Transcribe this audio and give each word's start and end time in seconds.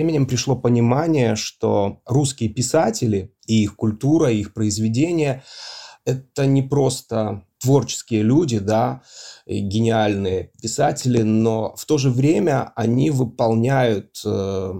временем 0.00 0.26
пришло 0.26 0.56
понимание, 0.56 1.36
что 1.36 2.00
русские 2.06 2.48
писатели 2.48 3.34
и 3.46 3.62
их 3.64 3.76
культура, 3.76 4.30
и 4.30 4.38
их 4.40 4.54
произведения– 4.54 5.44
это 6.06 6.46
не 6.46 6.62
просто 6.62 7.44
творческие 7.58 8.22
люди, 8.22 8.58
да, 8.58 9.02
гениальные 9.46 10.52
писатели, 10.62 11.20
но 11.20 11.74
в 11.76 11.84
то 11.84 11.98
же 11.98 12.08
время 12.10 12.72
они 12.74 13.10
выполняют 13.10 14.22
э, 14.24 14.72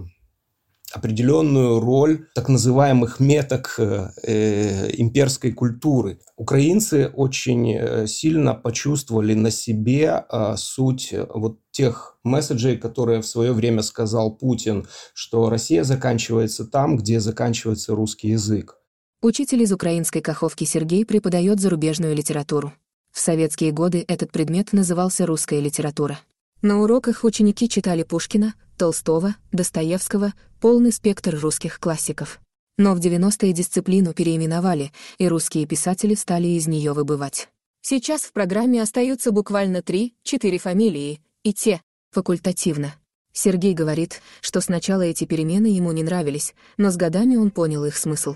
определенную 0.93 1.79
роль 1.79 2.27
так 2.35 2.49
называемых 2.49 3.19
меток 3.19 3.75
э, 3.77 4.09
э, 4.23 4.91
имперской 4.97 5.51
культуры. 5.51 6.19
Украинцы 6.37 7.07
очень 7.13 7.73
э, 7.73 8.07
сильно 8.07 8.53
почувствовали 8.53 9.33
на 9.33 9.51
себе 9.51 10.25
э, 10.29 10.55
суть 10.57 11.13
вот 11.33 11.59
тех 11.71 12.17
месседжей, 12.23 12.77
которые 12.77 13.21
в 13.21 13.27
свое 13.27 13.53
время 13.53 13.81
сказал 13.81 14.35
Путин, 14.35 14.87
что 15.13 15.49
Россия 15.49 15.83
заканчивается 15.83 16.65
там, 16.65 16.97
где 16.97 17.19
заканчивается 17.19 17.95
русский 17.95 18.29
язык. 18.29 18.77
Учитель 19.21 19.61
из 19.61 19.71
украинской 19.71 20.21
каховки 20.21 20.63
Сергей 20.63 21.05
преподает 21.05 21.59
зарубежную 21.59 22.15
литературу. 22.15 22.73
В 23.11 23.19
советские 23.19 23.71
годы 23.71 24.03
этот 24.07 24.31
предмет 24.31 24.73
назывался 24.73 25.25
русская 25.25 25.59
литература. 25.59 26.19
На 26.61 26.79
уроках 26.79 27.23
ученики 27.23 27.67
читали 27.67 28.03
Пушкина, 28.03 28.53
Толстого, 28.77 29.35
Достоевского, 29.51 30.33
полный 30.59 30.91
спектр 30.91 31.35
русских 31.39 31.79
классиков. 31.79 32.39
Но 32.77 32.93
в 32.93 32.99
90-е 32.99 33.51
дисциплину 33.51 34.13
переименовали, 34.13 34.91
и 35.17 35.27
русские 35.27 35.65
писатели 35.65 36.13
стали 36.13 36.49
из 36.49 36.67
нее 36.67 36.93
выбывать. 36.93 37.49
Сейчас 37.81 38.21
в 38.21 38.31
программе 38.31 38.79
остаются 38.79 39.31
буквально 39.31 39.77
3-4 39.77 40.59
фамилии, 40.59 41.19
и 41.41 41.51
те 41.51 41.81
факультативно. 42.11 42.93
Сергей 43.33 43.73
говорит, 43.73 44.21
что 44.41 44.61
сначала 44.61 45.01
эти 45.01 45.23
перемены 45.25 45.65
ему 45.65 45.91
не 45.93 46.03
нравились, 46.03 46.53
но 46.77 46.91
с 46.91 46.95
годами 46.95 47.37
он 47.37 47.49
понял 47.49 47.85
их 47.85 47.97
смысл. 47.97 48.35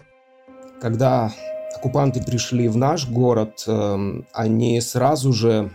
Когда 0.81 1.31
оккупанты 1.75 2.23
пришли 2.23 2.69
в 2.69 2.77
наш 2.77 3.07
город, 3.07 3.63
эм, 3.67 4.25
они 4.33 4.81
сразу 4.81 5.31
же 5.31 5.69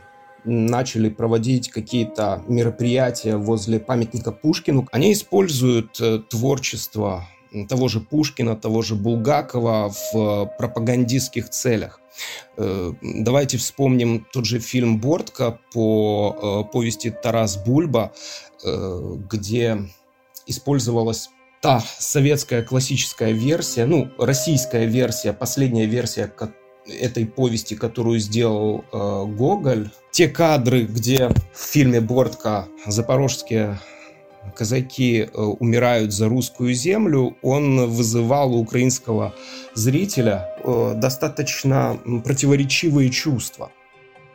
начали 0.44 1.08
проводить 1.08 1.70
какие-то 1.70 2.42
мероприятия 2.48 3.36
возле 3.36 3.80
памятника 3.80 4.32
Пушкину. 4.32 4.86
Они 4.92 5.12
используют 5.12 6.00
э, 6.00 6.20
творчество 6.28 7.26
того 7.68 7.88
же 7.88 8.00
Пушкина, 8.00 8.54
того 8.56 8.82
же 8.82 8.94
Булгакова 8.94 9.92
в 10.12 10.46
пропагандистских 10.58 11.50
целях. 11.50 12.00
Э, 12.56 12.92
давайте 13.02 13.58
вспомним 13.58 14.26
тот 14.32 14.46
же 14.46 14.60
фильм 14.60 15.00
«Бортка» 15.00 15.58
по 15.72 16.64
э, 16.68 16.72
повести 16.72 17.10
Тарас 17.10 17.56
Бульба, 17.56 18.12
где 18.62 19.88
использовалась 20.46 21.30
та 21.60 21.80
советская 21.98 22.62
классическая 22.62 23.32
версия, 23.32 23.86
ну, 23.86 24.10
российская 24.18 24.86
версия, 24.86 25.32
последняя 25.32 25.86
версия 25.86 26.26
этой 26.86 27.26
повести, 27.26 27.74
которую 27.74 28.18
сделал 28.18 28.84
э, 28.92 29.24
Гоголь. 29.36 29.90
Те 30.10 30.28
кадры, 30.28 30.82
где 30.84 31.28
в 31.52 31.58
фильме 31.58 32.00
«Бортка» 32.00 32.66
запорожские 32.86 33.78
казаки 34.54 35.20
э, 35.22 35.40
умирают 35.40 36.12
за 36.12 36.28
русскую 36.28 36.74
землю, 36.74 37.36
он 37.42 37.88
вызывал 37.90 38.54
у 38.54 38.60
украинского 38.60 39.34
зрителя 39.74 40.56
э, 40.64 40.94
достаточно 40.96 41.98
противоречивые 42.24 43.10
чувства. 43.10 43.70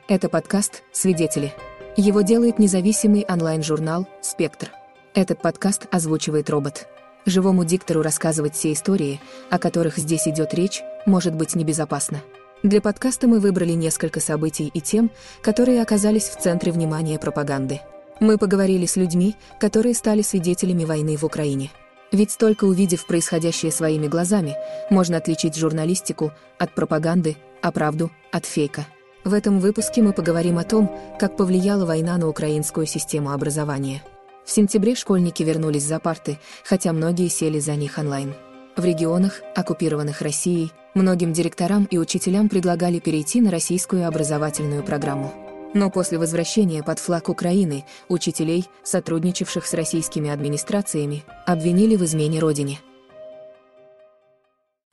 Это 0.08 0.30
подкаст 0.30 0.84
«Свидетели». 0.92 1.54
Его 1.98 2.22
делает 2.22 2.60
независимый 2.60 3.26
онлайн-журнал 3.28 4.08
«Спектр». 4.22 4.72
Этот 5.14 5.42
подкаст 5.42 5.88
озвучивает 5.92 6.50
робот. 6.50 6.88
Живому 7.26 7.66
диктору 7.66 8.04
рассказывать 8.04 8.54
все 8.54 8.72
истории, 8.72 9.20
о 9.50 9.58
которых 9.58 9.98
здесь 9.98 10.28
идет 10.28 10.54
речь, 10.54 10.82
может 11.08 11.34
быть 11.34 11.56
небезопасно. 11.56 12.22
Для 12.62 12.82
подкаста 12.82 13.28
мы 13.28 13.40
выбрали 13.40 13.72
несколько 13.72 14.20
событий 14.20 14.70
и 14.74 14.80
тем, 14.80 15.12
которые 15.42 15.82
оказались 15.82 16.30
в 16.30 16.40
центре 16.40 16.72
внимания 16.72 17.18
пропаганды. 17.18 17.82
Мы 18.20 18.38
поговорили 18.38 18.86
с 18.86 18.96
людьми, 18.96 19.36
которые 19.60 19.96
стали 19.96 20.22
свидетелями 20.22 20.86
войны 20.86 21.18
в 21.18 21.24
Украине. 21.24 21.72
Ведь 22.12 22.38
только 22.38 22.66
увидев 22.66 23.08
происходящее 23.08 23.72
своими 23.72 24.08
глазами, 24.08 24.56
можно 24.90 25.18
отличить 25.18 25.56
журналистику 25.56 26.32
от 26.58 26.74
пропаганды, 26.74 27.38
а 27.62 27.72
правду 27.72 28.12
от 28.32 28.46
фейка. 28.46 28.86
В 29.24 29.34
этом 29.34 29.60
выпуске 29.60 30.04
мы 30.04 30.14
поговорим 30.14 30.60
о 30.60 30.64
том, 30.64 30.96
как 31.20 31.36
повлияла 31.36 31.86
война 31.86 32.18
на 32.18 32.30
украинскую 32.30 32.86
систему 32.86 33.32
образования. 33.32 34.04
В 34.46 34.52
сентябре 34.52 34.96
школьники 34.96 35.42
вернулись 35.42 35.84
за 35.84 36.00
парты, 36.00 36.40
хотя 36.64 36.94
многие 36.94 37.30
сели 37.30 37.60
за 37.60 37.76
них 37.76 37.98
онлайн. 37.98 38.36
В 38.78 38.86
регионах, 38.86 39.42
оккупированных 39.56 40.22
Россией, 40.22 40.72
многим 40.94 41.34
директорам 41.34 41.86
и 41.86 41.98
учителям 41.98 42.48
предлагали 42.48 43.00
перейти 43.00 43.42
на 43.42 43.50
российскую 43.50 44.08
образовательную 44.08 44.84
программу. 44.84 45.34
Но 45.74 45.90
после 45.90 46.18
возвращения 46.18 46.84
под 46.84 47.00
флаг 47.00 47.28
Украины 47.28 47.86
учителей, 48.08 48.66
сотрудничавших 48.84 49.66
с 49.66 49.74
российскими 49.74 50.30
администрациями, 50.30 51.24
обвинили 51.46 51.96
в 51.96 52.06
измене 52.06 52.40
Родине. 52.40 52.80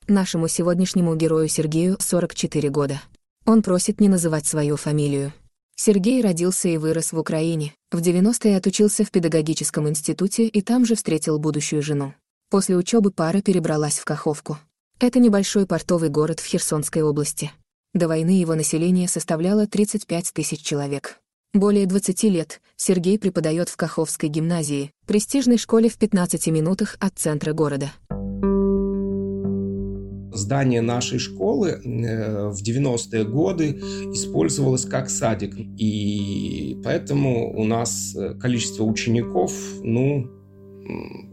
Нашему 0.09 0.49
сегодняшнему 0.49 1.15
герою 1.15 1.49
Сергею 1.49 1.97
44 2.01 2.71
года. 2.71 3.01
Он 3.45 3.62
просит 3.62 4.01
не 4.01 4.09
называть 4.09 4.47
свою 4.47 4.77
фамилию. 4.77 5.33
Сергей 5.75 6.22
родился 6.22 6.69
и 6.69 6.77
вырос 6.77 7.12
в 7.12 7.19
Украине. 7.19 7.75
В 7.91 8.00
90-е 8.00 8.56
отучился 8.56 9.05
в 9.05 9.10
педагогическом 9.10 9.88
институте 9.88 10.47
и 10.47 10.62
там 10.62 10.84
же 10.84 10.94
встретил 10.94 11.38
будущую 11.38 11.83
жену. 11.83 12.15
После 12.50 12.77
учебы 12.77 13.10
пара 13.10 13.41
перебралась 13.41 13.99
в 13.99 14.05
Каховку. 14.05 14.59
Это 15.00 15.19
небольшой 15.19 15.66
портовый 15.66 16.09
город 16.09 16.41
в 16.41 16.47
Херсонской 16.47 17.03
области. 17.03 17.50
До 17.94 18.09
войны 18.09 18.31
его 18.31 18.55
население 18.55 19.09
составляло 19.09 19.66
35 19.66 20.32
тысяч 20.32 20.62
человек. 20.62 21.19
Более 21.55 21.87
20 21.87 22.22
лет 22.25 22.61
Сергей 22.77 23.19
преподает 23.19 23.69
в 23.69 23.77
Каховской 23.77 24.28
гимназии, 24.28 24.93
престижной 25.06 25.59
школе 25.59 25.88
в 25.88 25.99
15 25.99 26.47
минутах 26.49 26.97
от 27.00 27.19
центра 27.19 27.53
города 27.53 27.93
здание 30.32 30.81
нашей 30.81 31.19
школы 31.19 31.70
э, 31.70 32.48
в 32.48 32.62
90-е 32.62 33.25
годы 33.25 33.70
использовалось 34.12 34.84
как 34.84 35.10
садик. 35.10 35.54
И 35.78 36.81
поэтому 36.84 37.53
у 37.59 37.65
нас 37.65 38.15
э, 38.16 38.34
количество 38.34 38.84
учеников, 38.84 39.53
ну, 39.82 40.31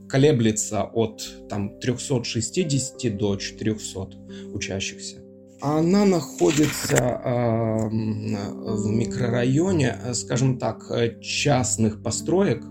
колеблется 0.08 0.84
от 0.84 1.22
там 1.50 1.80
360 1.80 3.18
до 3.18 3.36
400 3.36 4.10
учащихся. 4.54 5.18
Она 5.62 6.06
находится 6.06 6.96
э, 6.96 7.90
в 7.90 8.86
микрорайоне, 8.90 9.98
скажем 10.14 10.58
так, 10.58 10.84
частных 11.22 12.02
построек, 12.02 12.64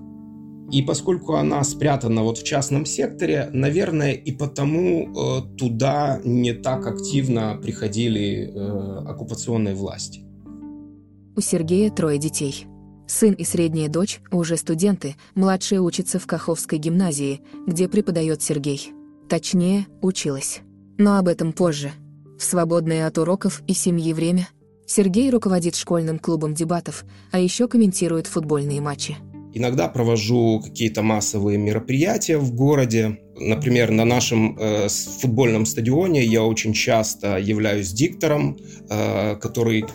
и 0.70 0.82
поскольку 0.82 1.34
она 1.34 1.64
спрятана 1.64 2.22
вот 2.22 2.38
в 2.38 2.44
частном 2.44 2.84
секторе, 2.84 3.48
наверное, 3.52 4.12
и 4.12 4.32
потому 4.32 5.08
э, 5.08 5.56
туда 5.56 6.20
не 6.24 6.52
так 6.52 6.86
активно 6.86 7.58
приходили 7.62 8.50
э, 8.52 9.04
оккупационные 9.06 9.74
власти. 9.74 10.24
У 11.36 11.40
Сергея 11.40 11.90
трое 11.90 12.18
детей. 12.18 12.66
Сын 13.06 13.32
и 13.32 13.44
средняя 13.44 13.88
дочь 13.88 14.20
уже 14.30 14.56
студенты, 14.58 15.16
младшая 15.34 15.80
учится 15.80 16.18
в 16.18 16.26
Каховской 16.26 16.78
гимназии, 16.78 17.40
где 17.66 17.88
преподает 17.88 18.42
Сергей. 18.42 18.92
Точнее, 19.28 19.86
училась. 20.02 20.60
Но 20.98 21.16
об 21.16 21.28
этом 21.28 21.52
позже. 21.52 21.92
В 22.38 22.42
свободное 22.42 23.06
от 23.06 23.16
уроков 23.16 23.62
и 23.66 23.72
семьи 23.72 24.12
время 24.12 24.48
Сергей 24.86 25.30
руководит 25.30 25.76
школьным 25.76 26.18
клубом 26.18 26.54
дебатов, 26.54 27.04
а 27.30 27.38
еще 27.38 27.68
комментирует 27.68 28.26
футбольные 28.26 28.80
матчи. 28.80 29.16
Иногда 29.54 29.88
провожу 29.88 30.60
какие-то 30.60 31.02
массовые 31.02 31.58
мероприятия 31.58 32.38
в 32.38 32.54
городе. 32.54 33.18
Например, 33.36 33.90
на 33.90 34.04
нашем 34.04 34.56
э, 34.58 34.88
футбольном 34.88 35.64
стадионе 35.66 36.24
я 36.24 36.44
очень 36.44 36.72
часто 36.72 37.38
являюсь 37.38 37.92
диктором, 37.92 38.58
э, 38.90 39.36
который 39.36 39.86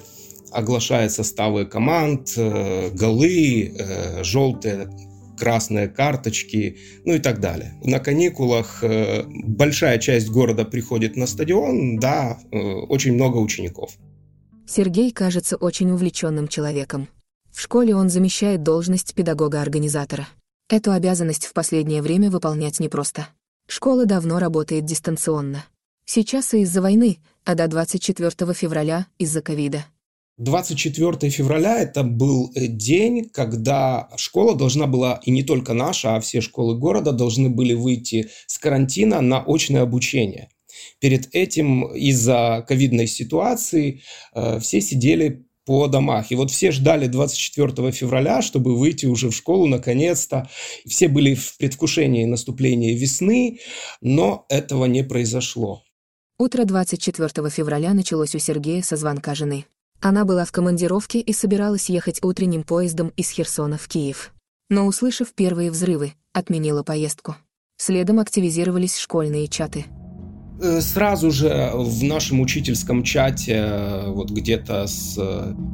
оглашает 0.51 1.11
составы 1.11 1.65
команд, 1.65 2.33
э, 2.35 2.89
голы, 2.93 3.73
э, 3.77 4.23
желтые, 4.23 4.89
красные 5.37 5.87
карточки, 5.87 6.77
ну 7.05 7.13
и 7.13 7.19
так 7.19 7.39
далее. 7.39 7.73
На 7.83 7.99
каникулах 7.99 8.83
э, 8.83 9.23
большая 9.27 9.97
часть 9.99 10.29
города 10.29 10.65
приходит 10.65 11.15
на 11.15 11.27
стадион, 11.27 11.99
да, 11.99 12.39
э, 12.51 12.57
очень 12.57 13.13
много 13.13 13.37
учеников. 13.37 13.91
Сергей 14.65 15.11
кажется 15.11 15.57
очень 15.57 15.91
увлеченным 15.91 16.47
человеком. 16.47 17.07
В 17.53 17.61
школе 17.61 17.95
он 17.95 18.09
замещает 18.09 18.63
должность 18.63 19.13
педагога-организатора. 19.13 20.27
Эту 20.69 20.91
обязанность 20.91 21.45
в 21.45 21.53
последнее 21.53 22.01
время 22.01 22.31
выполнять 22.31 22.79
непросто. 22.79 23.27
Школа 23.67 24.05
давно 24.05 24.39
работает 24.39 24.85
дистанционно. 24.85 25.63
Сейчас 26.05 26.53
и 26.55 26.61
из-за 26.61 26.81
войны, 26.81 27.19
а 27.45 27.53
до 27.53 27.67
24 27.67 28.53
февраля 28.53 29.05
из-за 29.19 29.41
ковида. 29.41 29.85
24 30.37 31.29
февраля 31.29 31.79
это 31.79 32.03
был 32.03 32.51
э, 32.55 32.65
день, 32.65 33.29
когда 33.29 34.09
школа 34.17 34.55
должна 34.55 34.87
была, 34.87 35.21
и 35.23 35.29
не 35.29 35.43
только 35.43 35.73
наша, 35.73 36.15
а 36.15 36.21
все 36.21 36.41
школы 36.41 36.75
города 36.75 37.11
должны 37.11 37.49
были 37.49 37.75
выйти 37.75 38.29
с 38.47 38.57
карантина 38.57 39.21
на 39.21 39.43
очное 39.45 39.83
обучение. 39.83 40.49
Перед 40.99 41.33
этим 41.35 41.85
из-за 41.93 42.65
ковидной 42.67 43.05
ситуации 43.05 44.01
э, 44.33 44.59
все 44.59 44.81
сидели 44.81 45.45
по 45.65 45.87
домах. 45.87 46.31
И 46.31 46.35
вот 46.35 46.51
все 46.51 46.71
ждали 46.71 47.07
24 47.07 47.91
февраля, 47.91 48.41
чтобы 48.41 48.77
выйти 48.77 49.05
уже 49.05 49.29
в 49.29 49.35
школу 49.35 49.67
наконец-то. 49.67 50.49
Все 50.85 51.07
были 51.07 51.35
в 51.35 51.57
предвкушении 51.57 52.25
наступления 52.25 52.97
весны, 52.97 53.59
но 54.01 54.45
этого 54.49 54.85
не 54.85 55.03
произошло. 55.03 55.83
Утро 56.37 56.65
24 56.65 57.49
февраля 57.49 57.93
началось 57.93 58.35
у 58.35 58.39
Сергея 58.39 58.81
со 58.81 58.95
звонка 58.95 59.35
жены. 59.35 59.65
Она 60.01 60.25
была 60.25 60.43
в 60.43 60.51
командировке 60.51 61.19
и 61.19 61.31
собиралась 61.31 61.89
ехать 61.89 62.21
утренним 62.23 62.63
поездом 62.63 63.13
из 63.15 63.29
Херсона 63.29 63.77
в 63.77 63.87
Киев. 63.87 64.33
Но, 64.69 64.85
услышав 64.85 65.33
первые 65.33 65.71
взрывы, 65.71 66.13
отменила 66.33 66.83
поездку. 66.83 67.35
Следом 67.77 68.19
активизировались 68.19 68.97
школьные 68.97 69.47
чаты. 69.47 69.85
Э, 70.63 70.79
сразу 70.79 71.29
же 71.29 71.71
в 71.73 72.03
нашем 72.03 72.39
учительском 72.39 73.03
чате, 73.03 73.55
э, 73.57 74.07
вот 74.07 74.31
где-то 74.31 74.87
с 74.87 75.19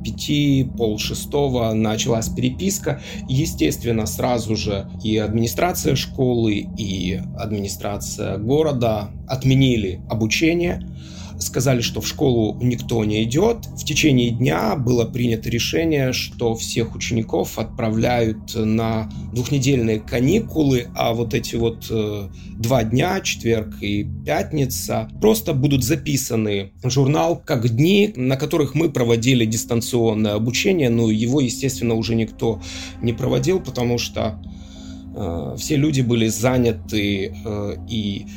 пяти, 0.03 0.67
пол 0.77 0.97
шестого 0.97 1.73
началась 1.73 2.27
переписка. 2.29 2.99
Естественно, 3.27 4.07
сразу 4.07 4.55
же 4.55 4.89
и 5.03 5.17
администрация 5.17 5.95
школы, 5.95 6.67
и 6.75 7.21
администрация 7.37 8.39
города 8.39 9.11
отменили 9.27 10.01
обучение 10.09 10.81
сказали, 11.39 11.81
что 11.81 12.01
в 12.01 12.07
школу 12.07 12.57
никто 12.61 13.03
не 13.05 13.23
идет. 13.23 13.65
В 13.77 13.85
течение 13.85 14.29
дня 14.29 14.75
было 14.75 15.05
принято 15.05 15.49
решение, 15.49 16.13
что 16.13 16.55
всех 16.55 16.95
учеников 16.95 17.57
отправляют 17.57 18.55
на 18.55 19.09
двухнедельные 19.33 19.99
каникулы, 19.99 20.87
а 20.95 21.13
вот 21.13 21.33
эти 21.33 21.55
вот 21.55 21.87
э, 21.89 22.29
два 22.57 22.83
дня, 22.83 23.21
четверг 23.21 23.81
и 23.81 24.07
пятница, 24.25 25.09
просто 25.21 25.53
будут 25.53 25.83
записаны 25.83 26.71
в 26.83 26.89
журнал 26.89 27.41
как 27.43 27.67
дни, 27.69 28.13
на 28.15 28.35
которых 28.35 28.75
мы 28.75 28.89
проводили 28.89 29.45
дистанционное 29.45 30.33
обучение. 30.33 30.89
Ну, 30.89 31.09
его, 31.09 31.39
естественно, 31.39 31.95
уже 31.95 32.15
никто 32.15 32.61
не 33.01 33.13
проводил, 33.13 33.59
потому 33.59 33.97
что 33.97 34.41
э, 35.15 35.55
все 35.57 35.77
люди 35.77 36.01
были 36.01 36.27
заняты 36.27 37.33
э, 37.45 37.75
и 37.89 38.27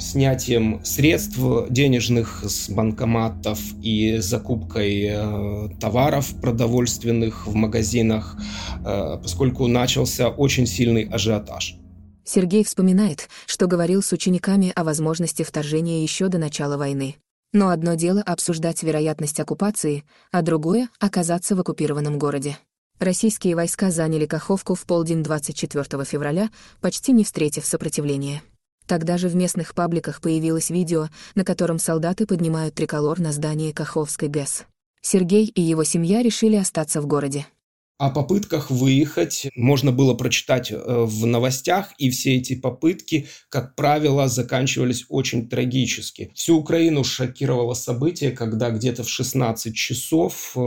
снятием 0.00 0.84
средств 0.84 1.38
денежных 1.70 2.44
с 2.44 2.68
банкоматов 2.70 3.58
и 3.82 4.18
закупкой 4.18 5.08
э, 5.10 5.68
товаров 5.80 6.34
продовольственных 6.40 7.46
в 7.46 7.54
магазинах, 7.54 8.36
э, 8.84 9.18
поскольку 9.22 9.66
начался 9.66 10.28
очень 10.28 10.66
сильный 10.66 11.04
ажиотаж. 11.04 11.76
Сергей 12.24 12.64
вспоминает, 12.64 13.28
что 13.46 13.66
говорил 13.66 14.02
с 14.02 14.12
учениками 14.12 14.72
о 14.74 14.84
возможности 14.84 15.42
вторжения 15.42 16.02
еще 16.02 16.28
до 16.28 16.38
начала 16.38 16.76
войны. 16.76 17.16
Но 17.52 17.68
одно 17.68 17.94
дело 17.94 18.22
обсуждать 18.22 18.82
вероятность 18.82 19.40
оккупации, 19.40 20.04
а 20.30 20.42
другое— 20.42 20.88
оказаться 21.00 21.54
в 21.54 21.60
оккупированном 21.60 22.18
городе. 22.18 22.56
Российские 22.98 23.56
войска 23.56 23.90
заняли 23.90 24.26
Каховку 24.26 24.74
в 24.74 24.84
полдень 24.84 25.22
24 25.22 26.04
февраля, 26.04 26.50
почти 26.80 27.12
не 27.12 27.24
встретив 27.24 27.64
сопротивления. 27.66 28.42
Тогда 28.86 29.18
же 29.18 29.28
в 29.28 29.36
местных 29.36 29.74
пабликах 29.74 30.20
появилось 30.20 30.70
видео, 30.70 31.08
на 31.34 31.44
котором 31.44 31.78
солдаты 31.78 32.26
поднимают 32.26 32.74
триколор 32.74 33.20
на 33.20 33.32
здании 33.32 33.72
Каховской 33.72 34.28
ГЭС. 34.28 34.64
Сергей 35.00 35.46
и 35.46 35.60
его 35.60 35.84
семья 35.84 36.22
решили 36.22 36.56
остаться 36.56 37.00
в 37.00 37.06
городе. 37.06 37.46
О 38.02 38.10
попытках 38.10 38.68
выехать 38.68 39.46
можно 39.54 39.92
было 39.92 40.14
прочитать 40.14 40.72
э, 40.72 40.76
в 40.76 41.24
новостях, 41.24 41.92
и 41.98 42.10
все 42.10 42.34
эти 42.34 42.56
попытки, 42.56 43.28
как 43.48 43.76
правило, 43.76 44.26
заканчивались 44.26 45.04
очень 45.08 45.48
трагически. 45.48 46.32
Всю 46.34 46.58
Украину 46.58 47.04
шокировало 47.04 47.74
событие, 47.74 48.32
когда 48.32 48.70
где-то 48.70 49.04
в 49.04 49.08
16 49.08 49.72
часов 49.76 50.52
э, 50.56 50.60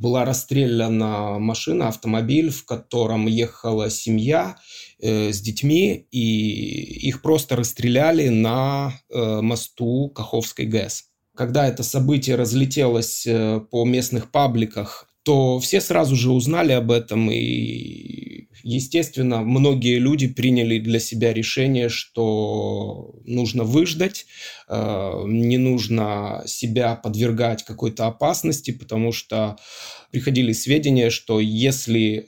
была 0.00 0.24
расстреляна 0.24 1.38
машина, 1.38 1.86
автомобиль, 1.86 2.50
в 2.50 2.64
котором 2.64 3.28
ехала 3.28 3.88
семья, 3.88 4.56
Э, 5.00 5.32
с 5.32 5.40
детьми, 5.40 6.08
и 6.10 7.06
их 7.08 7.22
просто 7.22 7.54
расстреляли 7.54 8.30
на 8.30 9.00
э, 9.08 9.40
мосту 9.40 10.08
Каховской 10.08 10.66
ГЭС. 10.66 11.04
Когда 11.36 11.68
это 11.68 11.84
событие 11.84 12.34
разлетелось 12.34 13.24
э, 13.24 13.60
по 13.70 13.84
местных 13.84 14.32
пабликах, 14.32 15.08
то 15.22 15.60
все 15.60 15.80
сразу 15.80 16.16
же 16.16 16.32
узнали 16.32 16.72
об 16.72 16.90
этом, 16.90 17.30
и, 17.30 18.48
естественно, 18.64 19.42
многие 19.42 19.98
люди 20.00 20.26
приняли 20.26 20.80
для 20.80 20.98
себя 20.98 21.32
решение, 21.32 21.90
что 21.90 23.14
нужно 23.24 23.64
выждать, 23.64 24.24
не 24.70 25.58
нужно 25.58 26.44
себя 26.46 26.94
подвергать 26.94 27.62
какой-то 27.62 28.06
опасности, 28.06 28.70
потому 28.70 29.12
что 29.12 29.58
приходили 30.10 30.52
сведения, 30.52 31.10
что 31.10 31.40
если 31.40 32.26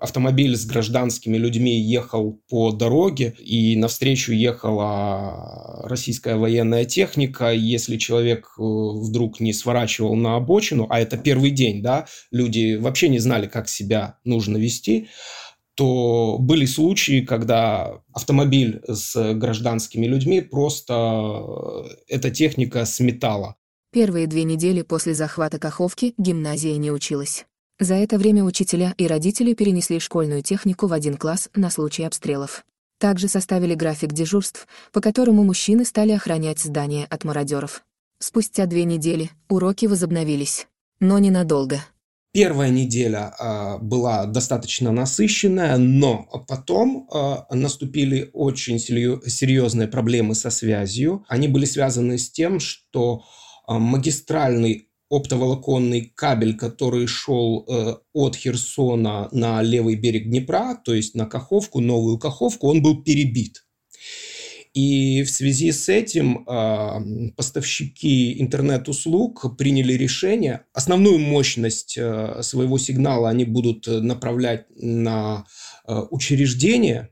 автомобиль 0.00 0.56
с 0.56 0.64
гражданскими 0.64 1.36
людьми 1.36 1.78
ехал 1.78 2.40
по 2.48 2.72
дороге, 2.72 3.34
и 3.38 3.76
навстречу 3.76 4.32
ехала 4.32 5.82
российская 5.84 6.36
военная 6.36 6.84
техника. 6.84 7.52
Если 7.52 7.96
человек 7.96 8.54
э, 8.58 8.62
вдруг 8.62 9.40
не 9.40 9.52
сворачивал 9.52 10.14
на 10.14 10.36
обочину, 10.36 10.86
а 10.90 11.00
это 11.00 11.16
первый 11.16 11.50
день, 11.50 11.82
да, 11.82 12.06
люди 12.30 12.76
вообще 12.76 13.08
не 13.08 13.18
знали, 13.18 13.46
как 13.46 13.68
себя 13.68 14.18
нужно 14.24 14.56
вести, 14.56 15.08
то 15.74 16.36
были 16.38 16.66
случаи, 16.66 17.20
когда 17.20 18.00
автомобиль 18.12 18.80
с 18.86 19.34
гражданскими 19.34 20.06
людьми 20.06 20.40
просто 20.40 20.94
э, 20.94 22.14
эта 22.14 22.30
техника 22.30 22.84
сметала. 22.84 23.56
Первые 23.92 24.26
две 24.26 24.44
недели 24.44 24.82
после 24.82 25.14
захвата 25.14 25.58
Каховки 25.58 26.14
гимназия 26.18 26.76
не 26.78 26.90
училась. 26.90 27.46
За 27.80 27.94
это 27.94 28.18
время 28.18 28.44
учителя 28.44 28.94
и 28.98 29.08
родители 29.08 29.52
перенесли 29.52 29.98
школьную 29.98 30.42
технику 30.42 30.86
в 30.86 30.92
один 30.92 31.16
класс 31.16 31.50
на 31.56 31.70
случай 31.70 32.04
обстрелов. 32.04 32.64
Также 32.98 33.26
составили 33.26 33.74
график 33.74 34.12
дежурств, 34.12 34.68
по 34.92 35.00
которому 35.00 35.42
мужчины 35.42 35.84
стали 35.84 36.12
охранять 36.12 36.60
здание 36.60 37.06
от 37.06 37.24
мародеров. 37.24 37.82
Спустя 38.20 38.66
две 38.66 38.84
недели 38.84 39.30
уроки 39.48 39.86
возобновились, 39.86 40.68
но 41.00 41.18
ненадолго. 41.18 41.80
Первая 42.32 42.70
неделя 42.70 43.34
э, 43.38 43.78
была 43.78 44.26
достаточно 44.26 44.90
насыщенная, 44.92 45.76
но 45.76 46.28
потом 46.48 47.08
э, 47.12 47.54
наступили 47.54 48.30
очень 48.32 48.78
серьезные 48.78 49.88
проблемы 49.88 50.34
со 50.34 50.50
связью. 50.50 51.24
Они 51.28 51.48
были 51.48 51.64
связаны 51.64 52.18
с 52.18 52.30
тем, 52.30 52.58
что 52.58 53.24
э, 53.68 53.74
магистральный 53.74 54.88
оптоволоконный 55.14 56.12
кабель, 56.14 56.56
который 56.56 57.06
шел 57.06 57.64
э, 57.66 57.94
от 58.12 58.36
Херсона 58.36 59.28
на 59.32 59.62
левый 59.62 59.96
берег 59.96 60.24
Днепра, 60.24 60.74
то 60.84 60.94
есть 60.94 61.14
на 61.14 61.26
Каховку, 61.26 61.80
новую 61.80 62.18
Каховку, 62.18 62.68
он 62.68 62.82
был 62.82 63.02
перебит. 63.02 63.64
И 64.74 65.22
в 65.22 65.30
связи 65.30 65.70
с 65.70 65.88
этим 65.88 66.44
э, 66.48 67.30
поставщики 67.36 68.40
интернет-услуг 68.42 69.56
приняли 69.56 69.92
решение, 69.92 70.64
основную 70.72 71.20
мощность 71.20 71.96
э, 71.96 72.42
своего 72.42 72.76
сигнала 72.78 73.30
они 73.30 73.44
будут 73.44 73.86
направлять 73.86 74.66
на 74.76 75.46
э, 75.86 75.94
учреждения, 76.10 77.10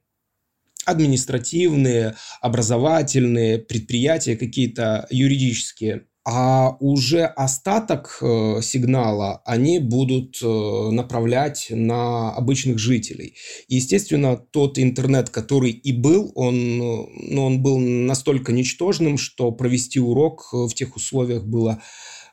административные, 0.85 2.17
образовательные, 2.41 3.59
предприятия 3.59 4.37
какие-то 4.37 5.07
юридические 5.11 6.07
а 6.25 6.77
уже 6.79 7.25
остаток 7.25 8.19
э, 8.21 8.61
сигнала 8.63 9.43
они 9.45 9.81
будут 9.81 10.39
э, 10.41 10.91
направлять 10.93 11.67
на 11.71 12.33
обычных 12.33 12.79
жителей. 12.79 13.35
И, 13.67 13.77
естественно, 13.77 14.37
тот 14.37 14.79
интернет, 14.79 15.31
который 15.31 15.73
и 15.73 15.93
был, 15.93 16.31
он, 16.37 16.79
ну, 16.79 17.45
он 17.45 17.63
был 17.63 17.79
настолько 17.79 18.53
ничтожным, 18.53 19.19
что 19.19 19.51
провести 19.51 19.99
урок 19.99 20.49
в 20.53 20.73
тех 20.75 20.95
условиях 20.95 21.45
было 21.45 21.83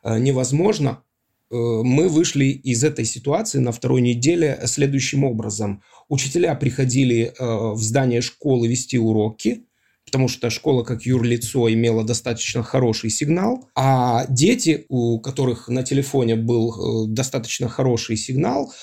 э, 0.04 0.20
невозможно. 0.20 1.04
Мы 1.52 2.10
вышли 2.10 2.46
из 2.46 2.84
этой 2.84 3.06
ситуации 3.06 3.58
на 3.58 3.72
второй 3.72 4.02
неделе 4.02 4.60
следующим 4.66 5.24
образом. 5.24 5.82
Учителя 6.08 6.54
приходили 6.54 7.34
в 7.40 7.82
здание 7.82 8.22
школы 8.22 8.68
вести 8.68 9.00
уроки– 9.00 9.66
потому 10.10 10.28
что 10.28 10.50
школа 10.50 10.84
как 10.84 11.04
юрлицо 11.04 11.72
имела 11.72 12.04
достаточно 12.04 12.64
хороший 12.64 13.12
сигнал, 13.12 13.70
а 13.76 14.26
дети, 14.28 14.86
у 14.90 15.20
которых 15.20 15.68
на 15.68 15.84
телефоне 15.84 16.36
был 16.36 16.74
э, 16.74 17.08
достаточно 17.10 17.70
хороший 17.70 18.18
сигнал, 18.18 18.74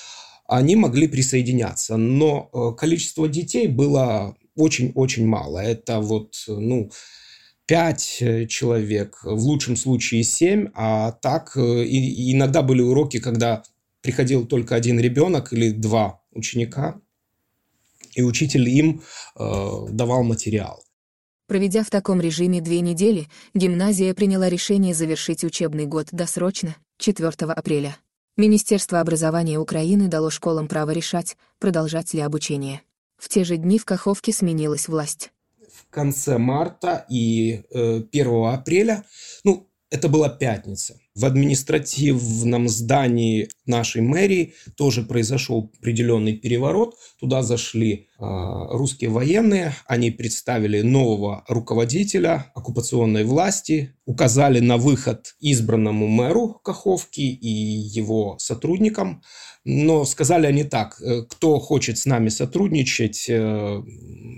они 0.47 0.77
могли 0.77 1.09
присоединяться. 1.09 1.97
Но 1.97 2.49
э, 2.53 2.79
количество 2.79 3.27
детей 3.27 3.67
было 3.67 4.37
очень-очень 4.55 5.27
мало. 5.27 5.59
Это 5.59 5.99
вот, 5.99 6.45
ну, 6.47 6.89
пять 7.65 8.23
человек, 8.47 9.19
в 9.23 9.43
лучшем 9.43 9.75
случае 9.75 10.23
семь, 10.23 10.69
а 10.73 11.11
так 11.11 11.57
и, 11.57 12.31
иногда 12.31 12.61
были 12.61 12.81
уроки, 12.81 13.19
когда 13.19 13.63
приходил 14.01 14.47
только 14.47 14.75
один 14.75 14.97
ребенок 14.97 15.51
или 15.51 15.71
два 15.71 16.21
ученика, 16.31 17.01
и 18.15 18.23
учитель 18.23 18.67
им 18.69 19.01
э, 19.35 19.69
давал 19.89 20.23
материал. 20.23 20.86
Проведя 21.47 21.83
в 21.83 21.89
таком 21.89 22.19
режиме 22.19 22.59
две 22.59 22.81
недели, 22.81 23.29
гимназия 23.53 24.13
приняла 24.13 24.49
решение 24.49 24.93
завершить 24.93 25.45
учебный 25.45 25.85
год 25.85 26.07
досрочно, 26.11 26.75
4 26.97 27.29
апреля. 27.29 27.95
Министерство 28.35 28.99
образования 28.99 29.57
Украины 29.57 30.09
дало 30.09 30.29
школам 30.29 30.67
право 30.67 30.91
решать, 30.91 31.37
продолжать 31.57 32.13
ли 32.13 32.19
обучение. 32.19 32.81
В 33.17 33.29
те 33.29 33.45
же 33.45 33.55
дни 33.55 33.79
в 33.79 33.85
Каховке 33.85 34.33
сменилась 34.33 34.89
власть. 34.89 35.31
В 35.73 35.89
конце 35.89 36.37
марта 36.37 37.05
и 37.09 37.63
э, 37.71 38.01
1 38.11 38.45
апреля, 38.47 39.05
ну, 39.45 39.69
это 39.89 40.09
была 40.09 40.27
пятница. 40.27 40.99
В 41.17 41.25
административном 41.25 42.69
здании 42.69 43.49
нашей 43.65 44.03
мэрии 44.03 44.53
тоже 44.75 45.01
произошел 45.01 45.71
определенный 45.79 46.33
переворот. 46.33 46.93
Туда 47.19 47.41
зашли 47.41 47.93
э, 47.93 47.97
русские 48.19 49.09
военные, 49.09 49.73
они 49.87 50.11
представили 50.11 50.81
нового 50.81 51.43
руководителя 51.47 52.51
оккупационной 52.53 53.23
власти, 53.23 53.95
указали 54.05 54.59
на 54.59 54.77
выход 54.77 55.35
избранному 55.39 56.05
мэру 56.05 56.59
Каховки 56.63 57.21
и 57.21 57.49
его 57.49 58.37
сотрудникам. 58.37 59.23
Но 59.65 60.05
сказали 60.05 60.45
они 60.45 60.65
так, 60.65 61.01
э, 61.01 61.23
кто 61.27 61.57
хочет 61.57 61.97
с 61.97 62.05
нами 62.05 62.29
сотрудничать, 62.29 63.25
э, 63.27 63.81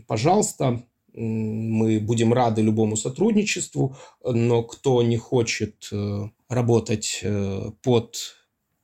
пожалуйста, 0.08 0.82
мы 1.14 2.00
будем 2.00 2.32
рады 2.32 2.62
любому 2.62 2.96
сотрудничеству, 2.96 3.98
но 4.24 4.64
кто 4.64 5.04
не 5.04 5.18
хочет 5.18 5.90
э, 5.92 6.30
работать 6.50 7.20
э, 7.22 7.72
под 7.82 8.18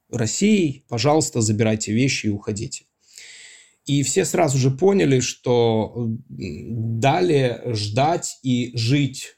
Россией, 0.10 0.86
пожалуйста, 0.88 1.42
забирайте 1.42 1.92
вещи 1.92 2.28
и 2.28 2.30
уходите. 2.30 2.86
И 3.86 4.02
все 4.04 4.26
сразу 4.26 4.58
же 4.58 4.72
поняли, 4.72 5.20
что 5.20 6.08
далее 6.30 7.62
ждать 7.74 8.40
и 8.42 8.72
жить 8.76 9.36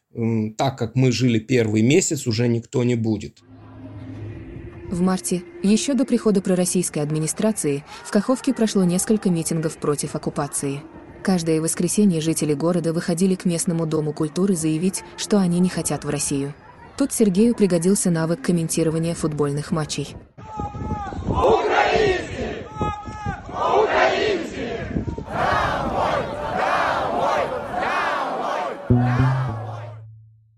так, 0.57 0.77
как 0.77 0.95
мы 0.95 1.11
жили 1.11 1.39
первый 1.39 1.81
месяц, 1.81 2.27
уже 2.27 2.47
никто 2.47 2.83
не 2.83 2.95
будет. 2.95 3.41
В 4.89 5.01
марте, 5.01 5.43
еще 5.63 5.95
до 5.95 6.05
прихода 6.05 6.41
пророссийской 6.41 7.01
администрации, 7.01 7.83
в 8.05 8.11
Каховке 8.11 8.53
прошло 8.53 8.85
несколько 8.85 9.29
митингов 9.29 9.77
против 9.77 10.15
оккупации– 10.15 10.81
Каждое 11.27 11.59
воскресенье 11.59 12.21
жители 12.21 12.53
города 12.53 12.93
выходили 12.93 13.35
к 13.35 13.43
местному 13.43 13.85
дому 13.85 14.13
культуры 14.13 14.55
заявить, 14.55 15.03
что 15.17 15.39
они 15.39 15.59
не 15.59 15.67
хотят 15.67 16.05
в 16.05 16.09
Россию. 16.09 16.53
Тут 16.97 17.13
Сергею 17.13 17.53
пригодился 17.53 18.09
навык 18.09 18.41
комментирования 18.41 19.13
футбольных 19.13 19.71
матчей. 19.71 20.15
Украинцы! 21.27 22.65
Украинцы! 23.49 25.03
Домой! 25.29 26.23
Домой! 26.57 27.45
Домой! 28.89 29.27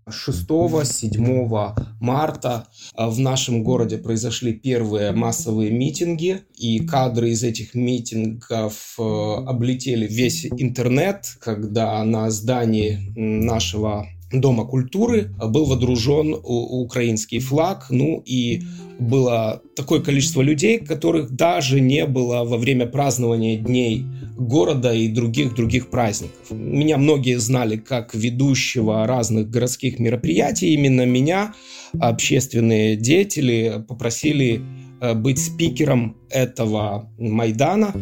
6-7 0.08 1.74
марта 2.00 2.66
э, 2.96 3.06
в 3.06 3.18
нашем 3.18 3.62
городе 3.62 3.98
произошли 3.98 4.54
первые 4.54 5.12
массовые 5.12 5.70
митинги, 5.70 6.40
и 6.56 6.80
кадры 6.86 7.32
из 7.32 7.44
этих 7.44 7.74
митингов 7.74 8.94
э, 8.98 9.02
облетели 9.02 10.06
весь 10.06 10.46
интернет, 10.46 11.36
когда 11.38 12.02
на 12.04 12.30
здании 12.30 13.12
нашего 13.14 14.06
Дома 14.32 14.64
культуры 14.64 15.34
был 15.38 15.64
водружен 15.64 16.36
украинский 16.42 17.40
флаг, 17.40 17.86
ну 17.90 18.22
и 18.24 18.62
было 18.98 19.62
такое 19.74 20.00
количество 20.00 20.42
людей, 20.42 20.78
которых 20.78 21.30
даже 21.30 21.80
не 21.80 22.06
было 22.06 22.44
во 22.44 22.56
время 22.56 22.86
празднования 22.86 23.56
дней 23.56 24.04
города 24.36 24.92
и 24.92 25.08
других 25.08 25.54
других 25.54 25.90
праздников. 25.90 26.50
Меня 26.50 26.96
многие 26.96 27.38
знали 27.38 27.76
как 27.76 28.14
ведущего 28.14 29.06
разных 29.06 29.50
городских 29.50 29.98
мероприятий. 29.98 30.74
Именно 30.74 31.06
меня 31.06 31.54
общественные 31.98 32.96
деятели 32.96 33.84
попросили 33.88 34.62
Э, 35.00 35.14
быть 35.14 35.38
спикером 35.38 36.16
этого 36.28 37.10
Майдана. 37.18 37.94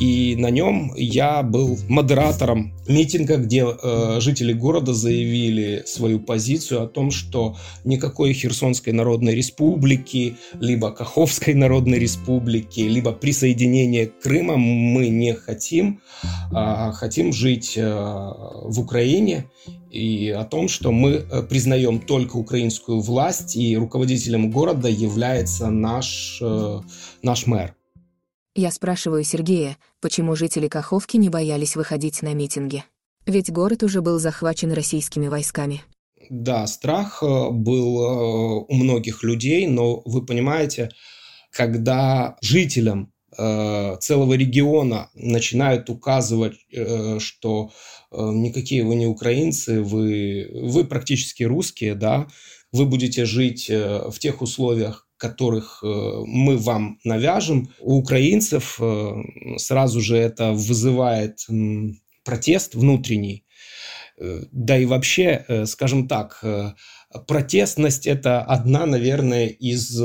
И 0.00 0.34
на 0.36 0.50
нем 0.50 0.92
я 0.96 1.42
был 1.42 1.78
модератором 1.88 2.74
митинга, 2.88 3.36
где 3.36 3.64
э, 3.64 4.20
жители 4.20 4.52
города 4.52 4.92
заявили 4.92 5.84
свою 5.86 6.18
позицию 6.18 6.82
о 6.82 6.88
том, 6.88 7.12
что 7.12 7.56
никакой 7.84 8.32
Херсонской 8.32 8.92
Народной 8.92 9.34
Республики, 9.34 10.36
либо 10.58 10.90
Каховской 10.90 11.54
Народной 11.54 11.98
Республики, 11.98 12.80
либо 12.80 13.12
присоединения 13.12 14.10
Крыма 14.22 14.56
мы 14.56 15.08
не 15.08 15.32
хотим. 15.34 16.00
А 16.52 16.90
хотим 16.92 17.32
жить 17.32 17.74
э, 17.76 17.82
в 17.84 18.80
Украине 18.80 19.48
и 19.94 20.28
о 20.30 20.44
том, 20.44 20.68
что 20.68 20.90
мы 20.90 21.10
э, 21.10 21.42
признаем 21.42 22.00
только 22.00 22.36
украинскую 22.36 23.00
власть, 23.00 23.54
и 23.54 23.76
руководителем 23.76 24.50
города 24.50 24.88
является 24.88 25.70
наш, 25.70 26.38
э, 26.42 26.80
наш 27.22 27.46
мэр. 27.46 27.76
Я 28.54 28.70
спрашиваю 28.70 29.24
Сергея, 29.24 29.76
почему 30.00 30.36
жители 30.36 30.68
Каховки 30.68 31.16
не 31.16 31.28
боялись 31.28 31.76
выходить 31.76 32.22
на 32.22 32.34
митинги. 32.34 32.84
Ведь 33.26 33.50
город 33.50 33.82
уже 33.82 34.00
был 34.00 34.18
захвачен 34.18 34.72
российскими 34.72 35.28
войсками. 35.28 35.82
Да, 36.30 36.66
страх 36.66 37.22
э, 37.22 37.50
был 37.50 38.66
у 38.68 38.74
многих 38.74 39.22
людей, 39.22 39.66
но 39.66 40.02
вы 40.04 40.24
понимаете, 40.24 40.90
когда 41.50 42.36
жителям 42.40 43.10
целого 43.36 44.34
региона 44.34 45.10
начинают 45.14 45.90
указывать, 45.90 46.54
что 47.18 47.72
Э, 48.14 48.30
никакие 48.32 48.84
вы 48.84 48.94
не 48.94 49.06
украинцы, 49.06 49.82
вы, 49.82 50.48
вы 50.52 50.84
практически 50.84 51.42
русские, 51.42 51.94
да, 51.94 52.28
вы 52.72 52.86
будете 52.86 53.24
жить 53.24 53.68
э, 53.68 54.08
в 54.10 54.18
тех 54.18 54.40
условиях, 54.40 55.03
которых 55.24 55.80
э, 55.82 55.86
мы 56.26 56.56
вам 56.56 56.98
навяжем. 57.04 57.68
У 57.80 57.96
украинцев 57.98 58.80
сразу 59.56 60.00
же 60.00 60.16
это 60.16 60.52
вызывает 60.52 61.46
протест 62.24 62.74
внутренний. 62.74 63.44
Да 64.52 64.78
и 64.78 64.84
вообще, 64.86 65.64
скажем 65.66 66.06
так, 66.08 66.44
протестность– 67.26 68.06
это 68.14 68.42
одна, 68.42 68.86
наверное, 68.86 69.46
из 69.46 70.00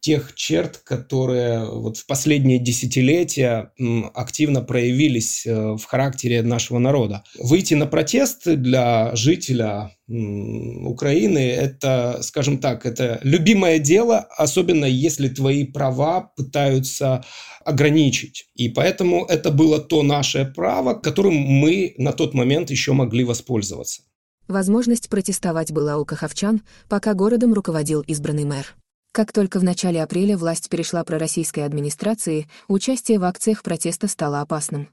тех 0.00 0.34
черт, 0.34 0.78
которые 0.78 1.64
вот 1.64 1.96
в 1.96 2.06
последние 2.06 2.58
десятилетия 2.58 3.72
активно 4.14 4.62
проявились 4.62 5.44
э, 5.44 5.72
в 5.76 5.84
характере 5.84 6.42
нашего 6.42 6.78
народа. 6.78 7.24
Выйти 7.38 7.74
на 7.74 7.86
протесты 7.86 8.56
для 8.56 9.14
жителя 9.16 9.92
Украины– 10.08 11.38
это, 11.50 12.20
скажем 12.22 12.58
так, 12.58 12.86
это 12.86 13.18
любимое 13.22 13.78
дело, 13.78 14.18
особенно 14.36 14.86
если 14.86 15.28
твои 15.28 15.64
права 15.64 16.32
пытаются 16.36 17.24
ограничить. 17.64 18.48
И 18.54 18.68
поэтому 18.68 19.26
это 19.26 19.50
было 19.50 19.78
то 19.78 20.02
наше 20.02 20.50
право, 20.56 20.94
которым 20.94 21.34
мы 21.34 21.94
на 21.98 22.12
тот 22.12 22.34
момент 22.34 22.70
еще 22.70 22.92
могли 22.92 23.24
воспользоваться. 23.24 24.02
Возможность 24.46 25.10
протестовать 25.10 25.72
была 25.72 25.98
у 25.98 26.06
каховчан, 26.06 26.62
пока 26.88 27.12
городом 27.12 27.52
руководил 27.52 28.00
избранный 28.00 28.44
мэр. 28.44 28.74
Как 29.18 29.32
только 29.32 29.58
в 29.58 29.64
начале 29.64 30.00
апреля 30.00 30.38
власть 30.38 30.68
перешла 30.68 31.02
пророссийской 31.02 31.64
администрации, 31.64 32.46
участие 32.68 33.18
в 33.18 33.24
акциях 33.24 33.64
протеста 33.64 34.06
стало 34.06 34.40
опасным. 34.40 34.90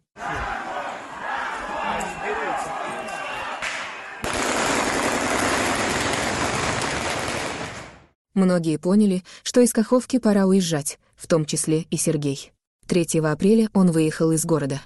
Многие 8.33 8.77
поняли, 8.77 9.23
что 9.43 9.61
из 9.61 9.71
Каховки 9.71 10.17
пора 10.17 10.47
уезжать, 10.47 10.97
в 11.15 11.27
том 11.27 11.45
числе 11.45 11.81
и 11.91 11.97
Сергей. 11.97 12.51
3 12.87 13.19
апреля 13.19 13.69
он 13.75 13.91
выехал 13.91 14.31
из 14.31 14.43
города. 14.43 14.81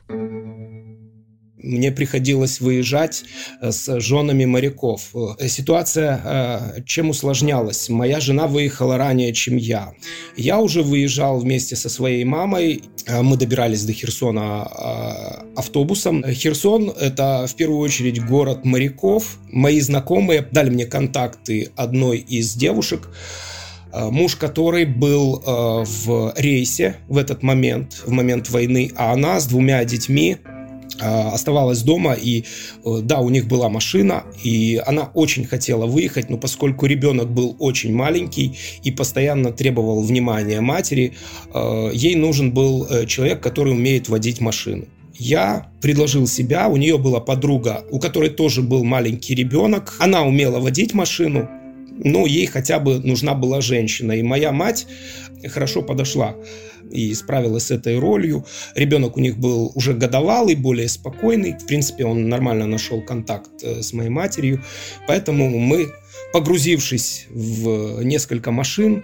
Мне 1.62 1.92
приходилось 1.92 2.62
выезжать 2.62 3.24
э, 3.62 3.72
с 3.72 4.00
женами 4.00 4.46
моряков. 4.46 5.10
Э, 5.13 5.48
ситуация 5.48 6.22
э, 6.24 6.82
чем 6.86 7.10
усложнялась? 7.10 7.89
Моя 7.89 8.22
жена 8.22 8.48
выехала 8.48 8.98
ранее, 8.98 9.34
чем 9.34 9.58
я. 9.58 9.92
Я 10.38 10.60
уже 10.60 10.84
выезжал 10.84 11.39
вместе 11.39 11.75
со 11.75 11.89
своей 11.89 12.24
мамой. 12.24 12.84
Мы 13.08 13.38
добирались 13.38 13.84
до 13.84 13.94
Херсона 13.94 14.63
автобусом. 15.56 16.24
Херсон– 16.24 16.94
это 17.00 17.46
в 17.48 17.56
первую 17.56 17.80
очередь 17.80 18.24
город 18.24 18.66
моряков. 18.66 19.39
Мои 19.51 19.80
знакомые 19.80 20.48
дали 20.51 20.70
мне 20.70 20.86
контакты 20.86 21.72
одной 21.75 22.20
из 22.20 22.54
девушек, 22.54 23.10
муж 23.94 24.36
которой 24.36 24.86
был 24.86 25.42
в 25.46 26.34
рейсе 26.38 26.98
в 27.08 27.18
этот 27.18 27.42
момент, 27.42 28.04
в 28.06 28.12
момент 28.12 28.50
войны, 28.50 28.92
а 28.96 29.13
она 29.13 29.39
с 29.39 29.48
двумя 29.48 29.84
детьми 29.86 30.38
оставалась 31.08 31.82
дома, 31.82 32.13
и 32.13 32.44
э, 32.86 33.00
да, 33.03 33.20
у 33.20 33.29
них 33.29 33.48
была 33.48 33.70
машина, 33.70 34.24
и 34.44 34.82
она 34.86 35.10
очень 35.13 35.46
хотела 35.46 35.86
выехать, 35.86 36.29
но 36.29 36.38
поскольку 36.38 36.86
ребенок 36.86 37.29
был 37.29 37.56
очень 37.60 37.94
маленький 37.94 38.58
и 38.84 38.91
постоянно 38.91 39.51
требовал 39.51 40.01
внимания 40.01 40.62
матери, 40.62 41.13
э, 41.53 41.91
ей 41.94 42.15
нужен 42.15 42.51
был 42.51 42.86
э, 42.89 43.06
человек, 43.06 43.41
который 43.41 43.74
умеет 43.74 44.10
водить 44.10 44.41
машину. 44.41 44.86
Я 45.13 45.70
предложил 45.82 46.27
себя, 46.27 46.70
у 46.70 46.77
нее 46.77 46.98
была 46.98 47.20
подруга, 47.20 47.84
у 47.91 48.00
которой 48.00 48.29
тоже 48.29 48.62
был 48.62 48.86
маленький 48.86 49.36
ребенок, 49.36 49.96
она 50.00 50.24
умела 50.24 50.60
водить 50.60 50.94
машину, 50.94 51.50
но 52.03 52.25
ей 52.25 52.46
хотя 52.46 52.79
бы 52.79 53.00
нужна 53.00 53.34
была 53.34 53.62
женщина, 53.62 54.13
и 54.13 54.24
моя 54.24 54.51
мать 54.51 54.88
хорошо 55.48 55.82
подошла 55.82 56.36
и 56.91 57.13
справилась 57.13 57.65
с 57.65 57.72
этой 57.72 58.00
ролью. 58.00 58.46
Ребенок 58.75 59.18
у 59.18 59.20
них 59.20 59.38
был 59.38 59.72
уже 59.75 59.94
годовалый, 59.94 60.56
более 60.56 60.88
спокойный. 60.88 61.53
В 61.53 61.65
принципе, 61.65 62.06
он 62.06 62.29
нормально 62.29 62.65
нашел 62.65 63.01
контакт 63.01 63.51
э, 63.63 63.82
с 63.82 63.94
моей 63.94 64.10
матерью. 64.10 64.63
Поэтому 65.08 65.50
мы, 65.60 65.91
погрузившись 66.34 67.27
в 67.29 68.01
несколько 68.03 68.51
машин, 68.51 69.03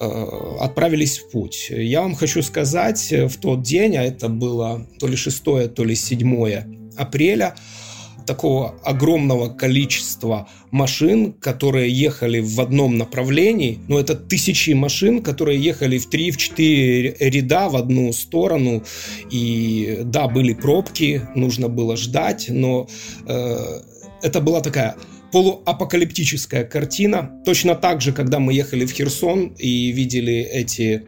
э, 0.00 0.26
отправились 0.60 1.18
в 1.18 1.30
путь. 1.30 1.68
Я 1.70 2.02
вам 2.02 2.16
хочу 2.16 2.42
сказать, 2.42 3.12
в 3.12 3.38
тот 3.38 3.62
день, 3.62 3.96
а 3.96 4.02
это 4.02 4.28
было 4.28 4.86
то 4.98 5.06
ли 5.06 5.16
6, 5.16 5.44
то 5.44 5.84
ли 5.84 5.94
7 5.94 6.64
апреля, 6.96 7.54
такого 8.28 8.74
огромного 8.84 9.48
количества 9.48 10.48
машин, 10.70 11.32
которые 11.32 11.90
ехали 11.90 12.40
в 12.40 12.60
одном 12.60 12.98
направлении. 12.98 13.78
Ну, 13.88 13.98
это 13.98 14.14
тысячи 14.14 14.72
машин, 14.72 15.22
которые 15.22 15.58
ехали 15.58 15.96
в 15.98 16.10
3-4 16.10 17.16
ряда 17.18 17.68
в 17.70 17.76
одну 17.76 18.12
сторону. 18.12 18.84
И 19.30 20.00
да, 20.04 20.28
были 20.28 20.52
пробки, 20.52 21.22
нужно 21.34 21.68
было 21.68 21.96
ждать, 21.96 22.46
но 22.50 22.86
э, 23.26 23.80
это 24.22 24.40
была 24.42 24.60
такая 24.60 24.94
полуапокалиптическая 25.32 26.64
картина. 26.64 27.30
Точно 27.46 27.74
так 27.74 28.02
же, 28.02 28.12
когда 28.12 28.38
мы 28.38 28.52
ехали 28.52 28.84
в 28.84 28.92
Херсон 28.92 29.54
и 29.58 29.90
видели 29.92 30.34
эти 30.34 31.04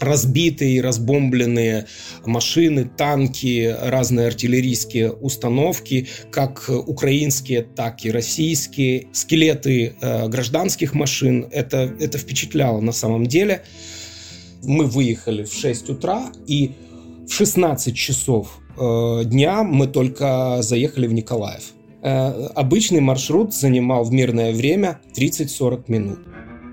разбитые, 0.00 0.80
разбомбленные 0.80 1.86
машины, 2.24 2.90
танки, 2.96 3.74
разные 3.82 4.26
артиллерийские 4.28 5.12
установки, 5.12 6.08
как 6.30 6.68
украинские, 6.68 7.62
так 7.62 8.04
и 8.04 8.10
российские, 8.10 9.08
скелеты 9.12 9.94
э, 10.00 10.28
гражданских 10.28 10.94
машин. 10.94 11.46
Это, 11.50 11.94
это 11.98 12.18
впечатляло 12.18 12.80
на 12.80 12.92
самом 12.92 13.26
деле. 13.26 13.64
Мы 14.62 14.86
выехали 14.86 15.44
в 15.44 15.52
6 15.52 15.90
утра, 15.90 16.32
и 16.46 16.72
в 17.26 17.32
16 17.32 17.94
часов 17.94 18.60
э, 18.76 19.22
дня 19.24 19.62
мы 19.62 19.86
только 19.86 20.58
заехали 20.60 21.06
в 21.06 21.12
Николаев. 21.12 21.72
Э, 22.02 22.48
обычный 22.54 23.00
маршрут 23.00 23.54
занимал 23.54 24.04
в 24.04 24.12
мирное 24.12 24.52
время 24.52 25.00
30-40 25.16 25.84
минут. 25.88 26.18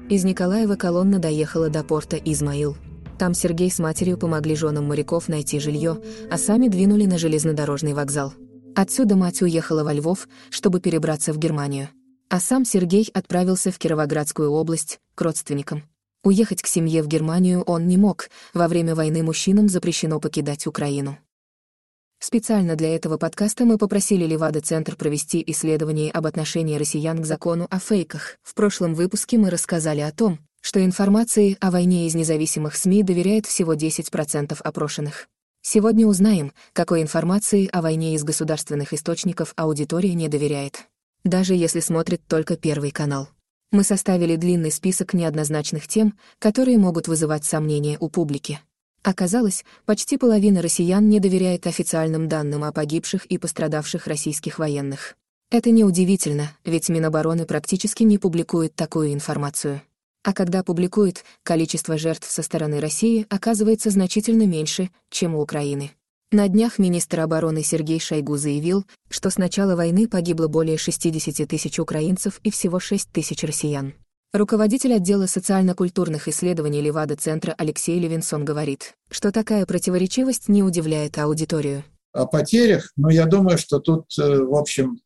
Из 0.10 0.26
Николаева 0.26 0.76
колонна 0.76 1.20
доехала 1.20 1.70
до 1.70 1.84
порта 1.84 2.18
Измаил. 2.18 2.76
Там 3.22 3.36
Сергей 3.36 3.70
с 3.70 3.78
матерью 3.78 4.18
помогли 4.18 4.56
женам 4.56 4.86
моряков 4.86 5.28
найти 5.28 5.60
жилье, 5.60 6.02
а 6.32 6.40
сами 6.40 6.70
двинули 6.70 7.06
на 7.06 7.20
железнодорожный 7.20 7.94
вокзал. 7.94 8.34
Отсюда 8.76 9.16
мать 9.16 9.44
уехала 9.44 9.84
во 9.84 9.94
Львов, 9.94 10.28
чтобы 10.50 10.80
перебраться 10.80 11.32
в 11.32 11.38
Германию. 11.38 11.90
А 12.30 12.40
сам 12.40 12.66
Сергей 12.66 13.08
отправился 13.14 13.70
в 13.72 13.78
Кировоградскую 13.78 14.50
область 14.50 15.00
к 15.14 15.22
родственникам. 15.22 15.84
Уехать 16.24 16.64
к 16.64 16.66
семье 16.66 17.04
в 17.04 17.08
Германию 17.08 17.62
он 17.62 17.86
не 17.86 17.98
мог, 17.98 18.28
во 18.56 18.68
время 18.68 18.96
войны 18.96 19.22
мужчинам 19.22 19.70
запрещено 19.70 20.20
покидать 20.20 20.66
Украину. 20.66 21.20
Специально 22.18 22.76
для 22.76 22.96
этого 22.96 23.18
подкаста 23.18 23.66
мы 23.66 23.78
попросили 23.78 24.26
Левада-центр 24.26 24.96
провести 24.96 25.44
исследование 25.46 26.12
об 26.12 26.26
отношении 26.26 26.76
россиян 26.76 27.22
к 27.22 27.28
закону 27.28 27.68
о 27.70 27.78
фейках. 27.78 28.38
В 28.42 28.56
прошлом 28.56 28.96
выпуске 28.96 29.38
мы 29.38 29.52
рассказали 29.52 30.00
о 30.00 30.12
том, 30.12 30.40
что 30.62 30.84
информации 30.84 31.58
о 31.60 31.72
войне 31.72 32.08
из 32.08 32.16
независимых 32.16 32.76
СМИ 32.76 33.04
доверяет 33.04 33.46
всего 33.46 33.74
10% 33.74 34.58
опрошенных. 34.62 35.28
Сегодня 35.64 36.08
узнаем, 36.08 36.54
какой 36.74 37.02
информации 37.02 37.70
о 37.72 37.82
войне 37.82 38.16
из 38.16 38.24
государственных 38.24 38.94
источников 38.94 39.54
аудитория 39.56 40.14
не 40.14 40.28
доверяет. 40.28 40.88
Даже 41.24 41.54
если 41.54 41.82
смотрит 41.82 42.22
только 42.28 42.58
Первый 42.58 42.92
канал. 42.92 43.30
Мы 43.72 43.84
составили 43.84 44.36
длинный 44.36 44.72
список 44.72 45.14
неоднозначных 45.14 45.88
тем, 45.88 46.18
которые 46.40 46.78
могут 46.78 47.08
вызывать 47.08 47.46
сомнения 47.46 47.98
у 48.00 48.10
публики. 48.10 48.60
Оказалось, 49.04 49.64
почти 49.86 50.18
половина 50.18 50.62
россиян 50.62 51.08
не 51.10 51.20
доверяет 51.20 51.68
официальным 51.68 52.28
данным 52.28 52.64
о 52.64 52.72
погибших 52.72 53.26
и 53.28 53.38
пострадавших 53.38 54.08
российских 54.08 54.60
военных. 54.60 55.16
Это 55.50 55.72
неудивительно, 55.72 56.52
ведь 56.66 56.90
Минобороны 56.90 57.46
практически 57.46 58.04
не 58.04 58.18
публикует 58.18 58.76
такую 58.76 59.14
информацию. 59.14 59.82
А 60.24 60.34
когда 60.34 60.64
публикует, 60.64 61.24
количество 61.44 61.98
жертв 61.98 62.30
со 62.30 62.44
стороны 62.44 62.80
России 62.80 63.26
оказывается 63.30 63.90
значительно 63.90 64.46
меньше, 64.46 64.90
чем 65.10 65.36
у 65.36 65.42
Украины. 65.42 65.92
На 66.32 66.48
днях 66.48 66.80
министр 66.80 67.22
обороны 67.22 67.64
Сергей 67.64 68.00
Шойгу 68.00 68.38
заявил, 68.38 68.86
что 69.10 69.30
с 69.30 69.38
начала 69.38 69.76
войны 69.76 70.08
погибло 70.08 70.48
более 70.48 70.78
60 70.78 71.48
тысяч 71.48 71.80
украинцев 71.80 72.40
и 72.44 72.52
всего 72.52 72.80
6 72.80 73.12
тысяч 73.12 73.44
россиян. 73.44 73.94
Руководитель 74.32 74.94
отдела 74.94 75.26
социально-культурных 75.26 76.30
исследований 76.30 76.82
Левада-центра 76.82 77.54
Алексей 77.58 78.00
Левинсон 78.00 78.46
говорит, 78.46 78.94
что 79.10 79.32
такая 79.34 79.66
противоречивость 79.66 80.48
не 80.48 80.64
удивляет 80.64 81.18
аудиторию. 81.18 81.84
О 82.14 82.26
потерях, 82.26 82.92
ну, 82.96 83.10
я 83.10 83.26
думаю, 83.26 83.58
что 83.58 83.80
тут, 83.80 84.06
э, 84.18 84.38
в 84.40 84.56
общем, 84.56 85.00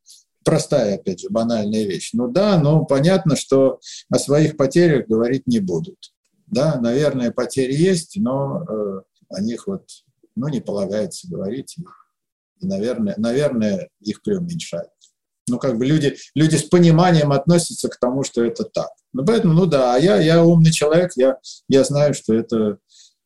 простая, 0.45 0.95
опять 0.95 1.19
же, 1.19 1.29
банальная 1.29 1.83
вещь. 1.83 2.11
Ну 2.13 2.29
да, 2.29 2.57
но 2.57 2.85
понятно, 2.85 3.35
что 3.35 3.79
о 4.09 4.19
своих 4.19 4.55
потерях 4.55 5.07
говорить 5.07 5.47
не 5.47 5.59
будут. 5.59 6.13
Да, 6.47 6.79
наверное, 6.79 7.31
потери 7.31 7.73
есть, 7.73 8.17
но 8.17 8.63
э, 8.63 9.01
о 9.29 9.41
них 9.41 9.67
вот, 9.67 9.89
ну, 10.35 10.47
не 10.47 10.61
полагается 10.61 11.27
говорить. 11.27 11.75
И, 12.61 12.65
наверное, 12.67 13.15
наверное, 13.17 13.89
их 13.99 14.21
преуменьшают. 14.21 14.89
Ну, 15.47 15.59
как 15.59 15.77
бы 15.77 15.85
люди, 15.85 16.15
люди 16.33 16.55
с 16.55 16.63
пониманием 16.63 17.31
относятся 17.31 17.89
к 17.89 17.97
тому, 17.99 18.23
что 18.23 18.43
это 18.43 18.63
так. 18.63 18.89
Ну, 19.13 19.25
поэтому, 19.25 19.53
ну 19.53 19.65
да, 19.65 19.95
а 19.95 19.97
я, 19.97 20.19
я 20.19 20.43
умный 20.43 20.71
человек, 20.71 21.11
я, 21.15 21.37
я 21.67 21.83
знаю, 21.83 22.13
что 22.13 22.33
это, 22.33 22.77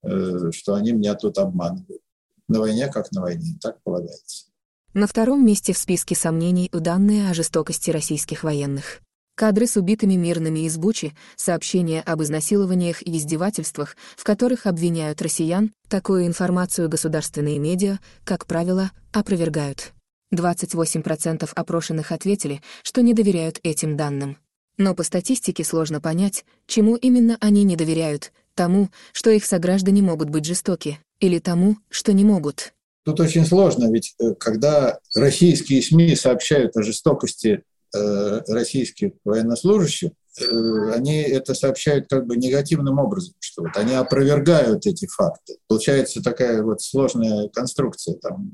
э, 0.03 0.51
что 0.51 0.75
они 0.75 0.93
меня 0.93 1.15
тут 1.15 1.37
обманывают. 1.37 2.01
На 2.47 2.59
войне 2.59 2.87
как 2.87 3.11
на 3.11 3.21
войне, 3.21 3.57
так 3.61 3.81
полагается. 3.83 4.48
На 4.95 5.05
втором 5.05 5.45
месте 5.45 5.71
в 5.71 5.77
списке 5.77 6.15
сомнений 6.15 6.67
данные 6.73 7.29
о 7.29 7.35
жестокости 7.35 7.91
российских 7.91 8.43
военных. 8.43 9.01
Кадры 9.35 9.67
с 9.67 9.77
убитыми 9.77 10.15
мирными 10.15 10.61
из 10.61 10.77
Бучи, 10.77 11.13
сообщения 11.35 12.01
об 12.01 12.23
изнасилованиях 12.23 13.03
и 13.03 13.15
издевательствах, 13.15 13.95
в 14.17 14.23
которых 14.23 14.65
обвиняют 14.65 15.21
россиян, 15.21 15.73
такую 15.89 16.25
информацию 16.25 16.89
государственные 16.89 17.59
медиа, 17.59 17.99
как 18.23 18.47
правило, 18.47 18.89
опровергают. 19.13 19.93
28% 20.33 21.47
опрошенных 21.53 22.11
ответили, 22.11 22.63
что 22.81 23.03
не 23.03 23.13
доверяют 23.13 23.59
этим 23.61 23.95
данным. 23.95 24.37
Но 24.79 24.95
по 24.95 25.03
статистике 25.03 25.63
сложно 25.63 26.01
понять, 26.01 26.45
чему 26.65 26.95
именно 26.95 27.37
они 27.41 27.63
не 27.63 27.75
доверяют, 27.75 28.31
тому, 28.55 28.89
что 29.13 29.29
их 29.29 29.45
сограждане 29.45 30.01
могут 30.01 30.31
быть 30.31 30.45
жестоки, 30.45 30.99
или 31.19 31.37
тому, 31.37 31.77
что 31.89 32.11
не 32.11 32.25
могут. 32.25 32.73
Тут 33.03 33.19
очень 33.19 33.45
сложно, 33.45 33.91
ведь 33.91 34.15
э, 34.19 34.33
когда 34.35 34.99
российские 35.15 35.81
СМИ 35.81 36.15
сообщают 36.15 36.75
о 36.75 36.83
жестокости 36.83 37.63
э, 37.95 38.41
российских 38.47 39.13
военнослужащих, 39.23 40.11
э, 40.39 40.91
они 40.93 41.21
это 41.21 41.53
сообщают 41.53 42.07
как 42.09 42.27
бы 42.27 42.35
негативным 42.35 42.99
образом, 42.99 43.35
что 43.39 43.63
вот 43.63 43.77
они 43.77 43.93
опровергают 43.93 44.85
эти 44.85 45.07
факты. 45.07 45.55
Получается 45.67 46.21
такая 46.21 46.61
вот 46.61 46.81
сложная 46.81 47.47
конструкция. 47.49 48.15
Там, 48.15 48.51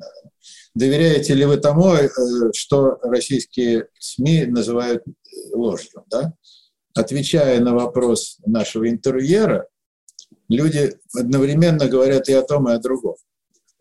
доверяете 0.75 1.33
ли 1.33 1.45
вы 1.45 1.57
тому, 1.57 1.95
что 2.53 2.99
российские 3.01 3.87
СМИ 3.99 4.45
называют 4.45 5.03
ложью? 5.53 6.05
Да? 6.11 6.33
Отвечая 6.93 7.59
на 7.61 7.73
вопрос 7.73 8.37
нашего 8.45 8.87
интервьюера, 8.89 9.67
люди 10.49 10.95
одновременно 11.13 11.87
говорят 11.87 12.29
и 12.29 12.33
о 12.33 12.43
том, 12.43 12.69
и 12.69 12.73
о 12.73 12.79
другом. 12.79 13.15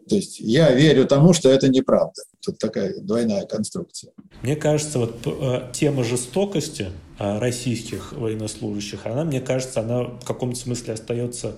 То 0.09 0.17
есть 0.17 0.39
я 0.41 0.73
верю 0.73 1.07
тому, 1.07 1.33
что 1.33 1.49
это 1.51 1.69
неправда. 1.69 2.23
Тут 2.41 2.59
такая 2.59 3.01
двойная 3.01 3.47
конструкция. 3.47 4.13
Мне 4.43 4.57
кажется, 4.57 4.99
вот 4.99 5.17
э, 5.25 5.71
тема 5.73 6.05
жестокости 6.05 6.89
э, 7.19 7.39
российских 7.39 8.13
военнослужащих, 8.13 9.07
она, 9.07 9.25
мне 9.25 9.41
кажется, 9.41 9.81
она 9.81 10.03
в 10.03 10.25
каком-то 10.25 10.59
смысле 10.59 10.95
остается 10.95 11.57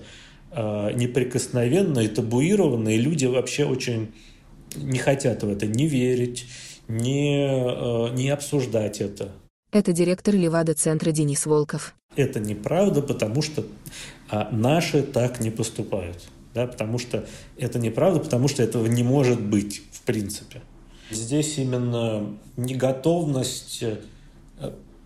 э, 0.51 0.91
неприкосновенной, 0.93 2.07
табуированной, 2.07 2.95
и 2.95 3.01
люди 3.01 3.25
вообще 3.25 3.65
очень 3.65 4.13
не 4.75 4.99
хотят 4.99 5.43
в 5.43 5.49
это 5.49 5.65
не 5.65 5.87
верить, 5.87 6.45
не, 6.87 8.13
не 8.13 8.29
обсуждать 8.29 9.01
это. 9.01 9.31
Это 9.71 9.91
директор 9.91 10.33
Левада-центра 10.33 11.11
Денис 11.11 11.45
Волков. 11.45 11.95
Это 12.15 12.39
неправда, 12.39 13.01
потому 13.01 13.41
что 13.41 13.65
наши 14.51 15.03
так 15.03 15.39
не 15.41 15.51
поступают. 15.51 16.29
Да, 16.53 16.67
потому 16.67 16.99
что 16.99 17.25
это 17.57 17.79
неправда, 17.79 18.19
потому 18.19 18.47
что 18.47 18.63
этого 18.63 18.87
не 18.87 19.03
может 19.03 19.41
быть 19.41 19.81
в 19.91 20.01
принципе. 20.01 20.61
Здесь 21.09 21.57
именно 21.57 22.37
неготовность 22.57 23.81
э, 23.81 23.97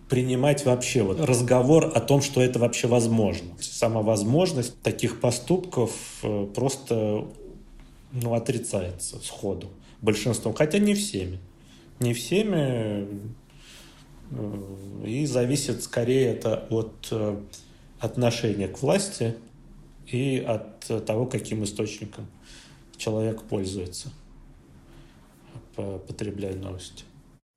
принимать 0.08 0.64
вообще 0.64 1.02
вот 1.02 1.20
разговор 1.20 1.92
о 1.94 2.00
том, 2.00 2.22
что 2.22 2.42
это 2.42 2.58
вообще 2.58 2.88
возможно. 2.88 3.50
Сама 3.60 4.02
возможность 4.02 4.80
таких 4.82 5.20
поступков 5.20 5.92
э, 6.22 6.46
просто 6.54 7.26
ну, 8.12 8.34
отрицается 8.34 9.20
сходу 9.20 9.68
большинством, 10.00 10.54
хотя 10.54 10.78
не 10.78 10.94
всеми. 10.94 11.38
Не 12.00 12.14
всеми, 12.14 13.06
э, 14.30 15.06
и 15.06 15.26
зависит 15.26 15.84
скорее 15.84 16.32
это 16.32 16.66
от 16.70 17.12
отношения 18.00 18.66
к 18.66 18.82
власти 18.82 19.36
и 20.12 20.38
от 20.38 20.80
того, 21.06 21.26
каким 21.26 21.64
источником 21.64 22.26
человек 22.96 23.42
пользуется, 23.42 24.08
потребляя 25.74 26.54
новости. 26.54 27.04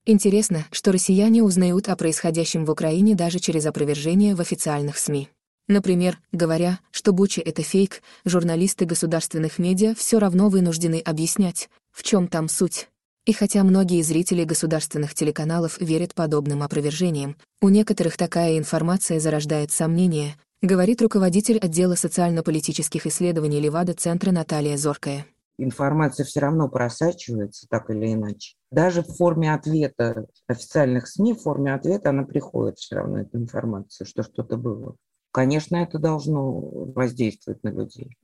Интересно, 0.08 0.66
что 0.72 0.92
россияне 0.92 1.44
узнают 1.44 1.90
о 1.90 1.96
происходящем 1.96 2.66
в 2.66 2.72
Украине 2.72 3.16
даже 3.16 3.40
через 3.40 3.66
опровержение 3.66 4.36
в 4.36 4.42
официальных 4.42 4.98
СМИ. 4.98 5.30
Например, 5.68 6.20
говоря, 6.32 6.80
что 6.92 7.12
Буча— 7.12 7.42
это 7.46 7.64
фейк, 7.64 8.04
журналисты 8.24 8.86
государственных 8.86 9.58
медиа 9.58 9.96
все 9.96 10.20
равно 10.20 10.50
вынуждены 10.50 11.02
объяснять, 11.04 11.70
в 11.92 12.04
чем 12.04 12.28
там 12.28 12.48
суть. 12.50 12.88
И 13.26 13.34
хотя 13.34 13.64
многие 13.64 14.04
зрители 14.04 14.44
государственных 14.44 15.16
телеканалов 15.16 15.82
верят 15.82 16.14
подобным 16.14 16.62
опровержениям, 16.62 17.36
у 17.60 17.70
некоторых 17.70 18.16
такая 18.16 18.60
информация 18.60 19.20
зарождает 19.20 19.72
сомнения, 19.72 20.36
говорит 20.62 21.02
руководитель 21.02 21.60
отдела 21.60 21.96
социально-политических 21.96 23.06
исследований 23.06 23.60
Левада 23.60 23.94
Центра 23.94 24.32
Наталья 24.32 24.78
Зоркая 24.78 25.26
информация 25.58 26.26
все 26.26 26.42
равно 26.42 26.70
просачивается 26.70 27.68
так 27.70 27.90
или 27.90 28.14
иначе. 28.14 28.56
Даже 28.72 29.04
в 29.04 29.16
форме 29.16 29.54
ответа 29.54 30.28
официальных 30.48 31.08
СМИ, 31.08 31.34
в 31.34 31.42
форме 31.42 31.74
ответа 31.74 32.10
она 32.10 32.24
приходит 32.24 32.78
все 32.78 32.96
равно, 32.96 33.20
эта 33.20 33.38
информация, 33.38 34.06
что 34.06 34.24
что-то 34.24 34.58
было. 34.58 34.96
Конечно, 35.32 35.78
это 35.78 36.00
должно 36.00 36.62
воздействовать 36.62 37.62
на 37.64 37.70
людей. 37.70 38.18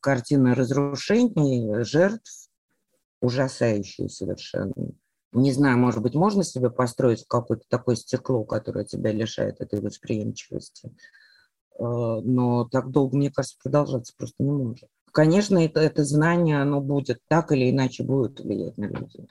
Картина 0.00 0.54
разрушений, 0.54 1.82
жертв 1.84 2.48
ужасающие 3.20 4.08
совершенно. 4.08 4.72
Не 5.32 5.50
знаю, 5.52 5.78
может 5.78 6.00
быть, 6.00 6.14
можно 6.14 6.44
себе 6.44 6.70
построить 6.70 7.24
какое-то 7.26 7.64
такое 7.68 7.96
стекло, 7.96 8.44
которое 8.44 8.84
тебя 8.84 9.10
лишает 9.10 9.60
этой 9.60 9.80
восприимчивости. 9.80 10.94
Э, 11.78 11.82
но 11.82 12.68
так 12.70 12.90
долго, 12.90 13.16
мне 13.16 13.30
кажется, 13.30 13.56
продолжаться 13.62 14.12
просто 14.16 14.42
не 14.42 14.50
может 14.50 14.88
конечно, 15.14 15.64
это, 15.64 15.80
это 15.80 16.04
знание, 16.04 16.60
оно 16.60 16.80
будет 16.80 17.20
так 17.28 17.52
или 17.52 17.70
иначе 17.70 18.02
будет 18.02 18.40
влиять 18.40 18.76
на 18.76 18.86
людей. 18.86 19.28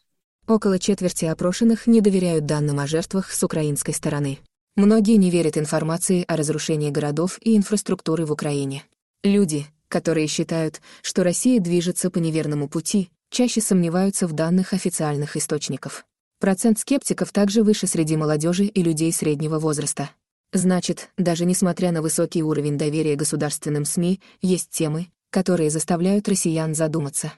Около 0.47 0.79
четверти 0.79 1.25
опрошенных 1.25 1.86
не 1.86 2.01
доверяют 2.01 2.45
данным 2.45 2.79
о 2.79 2.88
жертвах 2.88 3.32
с 3.32 3.43
украинской 3.43 3.91
стороны. 3.91 4.39
Многие 4.75 5.17
не 5.17 5.29
верят 5.29 5.58
информации 5.58 6.25
о 6.27 6.36
разрушении 6.36 6.89
городов 6.89 7.38
и 7.41 7.56
инфраструктуры 7.56 8.25
в 8.25 8.32
Украине. 8.32 8.84
Люди, 9.23 9.67
которые 9.88 10.27
считают, 10.27 10.82
что 11.01 11.23
Россия 11.23 11.60
движется 11.60 12.10
по 12.10 12.17
неверному 12.17 12.67
пути, 12.67 13.10
чаще 13.29 13.62
сомневаются 13.62 14.25
в 14.25 14.34
данных 14.34 14.73
официальных 14.73 15.38
источников. 15.38 16.06
Процент 16.39 16.79
скептиков 16.79 17.32
также 17.32 17.63
выше 17.63 17.88
среди 17.88 18.17
молодежи 18.17 18.65
и 18.65 18.84
людей 18.84 19.13
среднего 19.13 19.60
возраста. 19.60 20.10
Значит, 20.53 21.09
даже 21.17 21.45
несмотря 21.45 21.91
на 21.91 22.03
высокий 22.03 22.43
уровень 22.43 22.77
доверия 22.77 23.15
государственным 23.15 23.85
СМИ, 23.85 24.21
есть 24.39 24.69
темы, 24.69 25.07
которые 25.31 25.71
заставляют 25.71 26.29
россиян 26.29 26.75
задуматься. 26.75 27.33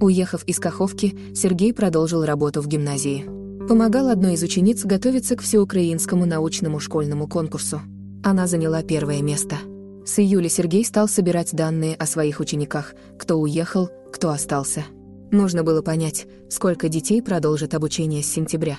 Уехав 0.00 0.42
из 0.44 0.58
Каховки, 0.58 1.16
Сергей 1.34 1.72
продолжил 1.72 2.24
работу 2.24 2.60
в 2.60 2.66
гимназии. 2.66 3.24
Помогал 3.68 4.08
одной 4.08 4.34
из 4.34 4.42
учениц 4.42 4.84
готовиться 4.84 5.36
к 5.36 5.42
всеукраинскому 5.42 6.26
научному 6.26 6.80
школьному 6.80 7.28
конкурсу. 7.28 7.80
Она 8.24 8.48
заняла 8.48 8.82
первое 8.82 9.22
место. 9.22 9.56
С 10.04 10.18
июля 10.18 10.48
Сергей 10.48 10.84
стал 10.84 11.06
собирать 11.06 11.52
данные 11.52 11.94
о 11.94 12.06
своих 12.06 12.40
учениках, 12.40 12.94
кто 13.18 13.36
уехал, 13.36 13.88
кто 14.12 14.30
остался. 14.30 14.84
Нужно 15.30 15.62
было 15.62 15.80
понять, 15.80 16.26
сколько 16.50 16.88
детей 16.88 17.22
продолжит 17.22 17.74
обучение 17.74 18.22
с 18.22 18.26
сентября 18.26 18.78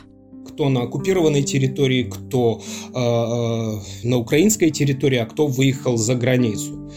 кто 0.50 0.70
на 0.70 0.84
оккупированной 0.84 1.44
территории, 1.44 2.04
кто 2.04 2.62
э, 2.62 3.00
э, 3.00 4.08
на 4.08 4.18
украинской 4.18 4.70
территории, 4.72 5.18
а 5.18 5.26
кто 5.26 5.48
выехал 5.48 5.98
за 5.98 6.16
границу. 6.16 6.92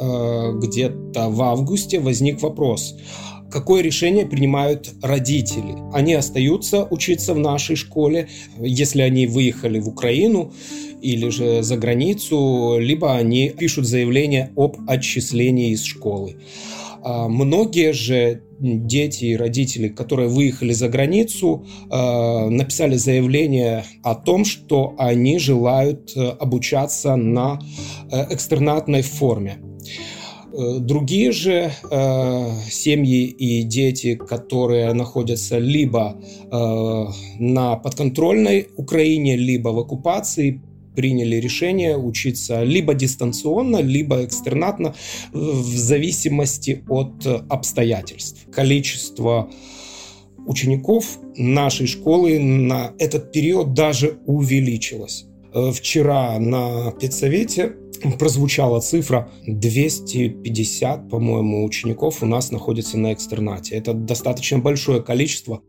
Э, 0.00 0.52
где-то 0.54 1.28
в 1.30 1.42
августе 1.42 2.00
возник 2.00 2.42
вопрос, 2.42 2.96
какое 3.50 3.82
решение 3.82 4.26
принимают 4.26 4.92
родители. 5.02 5.76
Они 5.92 6.14
остаются 6.14 6.86
учиться 6.90 7.34
в 7.34 7.38
нашей 7.38 7.76
школе, 7.76 8.28
если 8.58 9.02
они 9.02 9.26
выехали 9.26 9.78
в 9.78 9.88
Украину 9.88 10.52
или 11.00 11.28
же 11.28 11.62
за 11.62 11.76
границу, 11.76 12.78
либо 12.78 13.14
они 13.14 13.50
пишут 13.50 13.86
заявление 13.86 14.50
об 14.56 14.76
отчислении 14.88 15.70
из 15.70 15.84
школы. 15.84 16.36
А 17.04 17.28
многие 17.28 17.92
же 17.92 18.42
дети 18.58 19.26
и 19.26 19.36
родители, 19.36 19.88
которые 19.88 20.28
выехали 20.28 20.72
за 20.72 20.88
границу, 20.88 21.66
э, 21.90 22.48
написали 22.48 22.96
заявление 22.96 23.84
о 24.02 24.14
том, 24.14 24.46
что 24.46 24.94
они 24.96 25.38
желают 25.38 26.16
э, 26.16 26.28
обучаться 26.40 27.16
на 27.16 27.60
э, 28.10 28.34
экстернатной 28.34 29.02
форме. 29.02 29.58
Другие 30.78 31.32
же 31.32 31.72
э, 31.90 32.50
семьи 32.70 33.24
и 33.26 33.64
дети, 33.64 34.14
которые 34.14 34.92
находятся 34.92 35.58
либо 35.58 36.16
э, 36.16 37.06
на 37.40 37.76
подконтрольной 37.76 38.68
Украине, 38.76 39.36
либо 39.36 39.70
в 39.70 39.80
оккупации, 39.80 40.62
приняли 40.94 41.36
решение 41.36 41.96
учиться 41.96 42.62
либо 42.62 42.94
дистанционно, 42.94 43.82
либо 43.82 44.24
экстернатно, 44.24 44.94
в 45.32 45.76
зависимости 45.76 46.84
от 46.88 47.26
обстоятельств. 47.48 48.46
Количество 48.52 49.50
учеников 50.46 51.18
нашей 51.36 51.86
школы 51.86 52.38
на 52.38 52.92
этот 52.98 53.32
период 53.32 53.74
даже 53.74 54.18
увеличилось. 54.26 55.26
Вчера 55.72 56.38
на 56.38 56.90
педсовете 56.92 57.76
прозвучала 58.18 58.80
цифра 58.80 59.30
250, 59.46 61.08
по-моему, 61.08 61.64
учеников 61.64 62.22
у 62.22 62.26
нас 62.26 62.50
находится 62.50 62.98
на 62.98 63.12
экстернате. 63.14 63.76
Это 63.76 63.94
достаточно 63.94 64.58
большое 64.58 65.02
количество. 65.02 65.62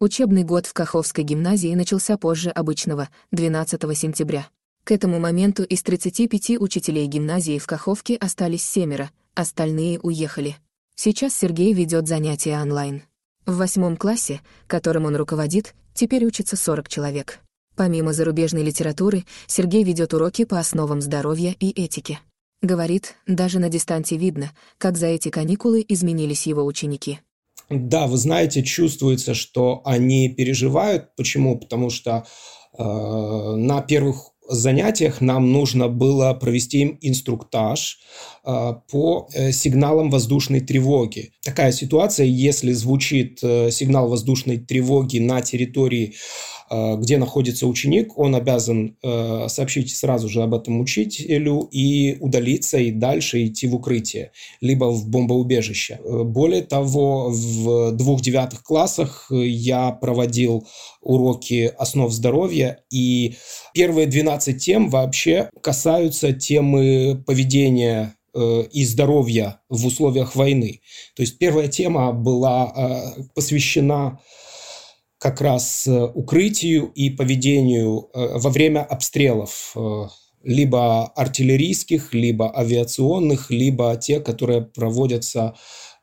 Учебный 0.00 0.44
год 0.44 0.66
в 0.66 0.72
Каховской 0.72 1.24
гимназии 1.24 1.74
начался 1.74 2.16
позже 2.16 2.50
обычного, 2.50 3.08
12 3.32 3.98
сентября. 3.98 4.46
К 4.84 4.92
этому 4.92 5.18
моменту 5.18 5.64
из 5.64 5.82
35 5.82 6.60
учителей 6.60 7.06
гимназии 7.06 7.58
в 7.58 7.66
Каховке 7.66 8.16
остались 8.16 8.62
семеро, 8.62 9.10
остальные 9.34 9.98
уехали. 10.00 10.56
Сейчас 10.94 11.34
Сергей 11.34 11.72
ведет 11.72 12.06
занятия 12.06 12.60
онлайн. 12.60 13.02
В 13.46 13.56
восьмом 13.56 13.96
классе, 13.96 14.42
которым 14.66 15.06
он 15.06 15.16
руководит, 15.16 15.74
теперь 15.94 16.26
учатся 16.26 16.56
40 16.56 16.88
человек. 16.88 17.40
Помимо 17.76 18.12
зарубежной 18.12 18.62
литературы, 18.62 19.24
Сергей 19.46 19.84
ведет 19.84 20.12
уроки 20.12 20.44
по 20.44 20.58
основам 20.58 21.00
здоровья 21.00 21.56
и 21.58 21.70
этики. 21.70 22.18
Говорит, 22.60 23.14
даже 23.26 23.60
на 23.60 23.70
дистанции 23.70 24.16
видно, 24.16 24.52
как 24.76 24.98
за 24.98 25.06
эти 25.06 25.30
каникулы 25.30 25.82
изменились 25.88 26.46
его 26.46 26.62
ученики. 26.62 27.20
Да, 27.70 28.06
вы 28.06 28.18
знаете, 28.18 28.62
чувствуется, 28.62 29.32
что 29.32 29.80
они 29.86 30.28
переживают. 30.28 31.16
Почему? 31.16 31.58
Потому 31.58 31.88
что 31.88 32.26
э, 32.78 32.82
на 32.82 33.80
первых 33.80 34.33
занятиях 34.48 35.20
нам 35.20 35.52
нужно 35.52 35.88
было 35.88 36.34
провести 36.34 36.80
им 36.80 36.98
инструктаж 37.00 37.98
а, 38.44 38.72
по 38.72 39.28
э, 39.32 39.52
сигналам 39.52 40.10
воздушной 40.10 40.60
тревоги. 40.60 41.32
Такая 41.42 41.72
ситуация, 41.72 42.26
если 42.26 42.72
звучит 42.72 43.38
э, 43.42 43.70
сигнал 43.70 44.08
воздушной 44.08 44.58
тревоги 44.58 45.18
на 45.18 45.40
территории 45.40 46.14
Э, 46.14 46.53
где 46.98 47.18
находится 47.18 47.66
ученик, 47.66 48.18
он 48.18 48.34
обязан 48.34 48.96
э, 49.02 49.46
сообщить 49.48 49.94
сразу 49.94 50.28
же 50.28 50.42
об 50.42 50.54
этом 50.54 50.80
учителю 50.80 51.68
и 51.70 52.16
удалиться 52.20 52.78
и 52.78 52.90
дальше 52.90 53.46
идти 53.46 53.66
в 53.66 53.74
укрытие, 53.74 54.32
либо 54.60 54.86
в 54.86 55.08
бомбоубежище. 55.08 56.00
Э, 56.02 56.22
более 56.24 56.62
того, 56.62 57.30
в 57.30 57.92
двух 57.92 58.22
девятых 58.22 58.62
классах 58.62 59.26
я 59.30 59.90
проводил 59.92 60.66
уроки 61.00 61.72
основ 61.78 62.12
здоровья, 62.12 62.80
и 62.90 63.36
первые 63.72 64.06
12 64.06 64.62
тем 64.62 64.88
вообще 64.88 65.50
касаются 65.62 66.32
темы 66.32 67.22
поведения 67.26 68.16
и 68.72 68.84
здоровья 68.84 69.60
в 69.68 69.86
условиях 69.86 70.34
войны. 70.34 70.80
То 71.14 71.22
есть 71.22 71.38
первая 71.38 71.68
тема 71.68 72.12
была 72.12 73.14
посвящена 73.36 74.18
как 75.24 75.40
раз 75.40 75.86
э, 75.86 76.04
укрытию 76.14 76.92
и 76.94 77.08
поведению 77.08 78.10
э, 78.12 78.38
во 78.38 78.50
время 78.50 78.80
обстрелов. 78.80 79.72
Э, 79.74 80.08
либо 80.42 81.06
артиллерийских, 81.16 82.12
либо 82.12 82.54
авиационных, 82.54 83.50
либо 83.50 83.96
те, 83.96 84.20
которые 84.20 84.60
проводятся 84.60 85.54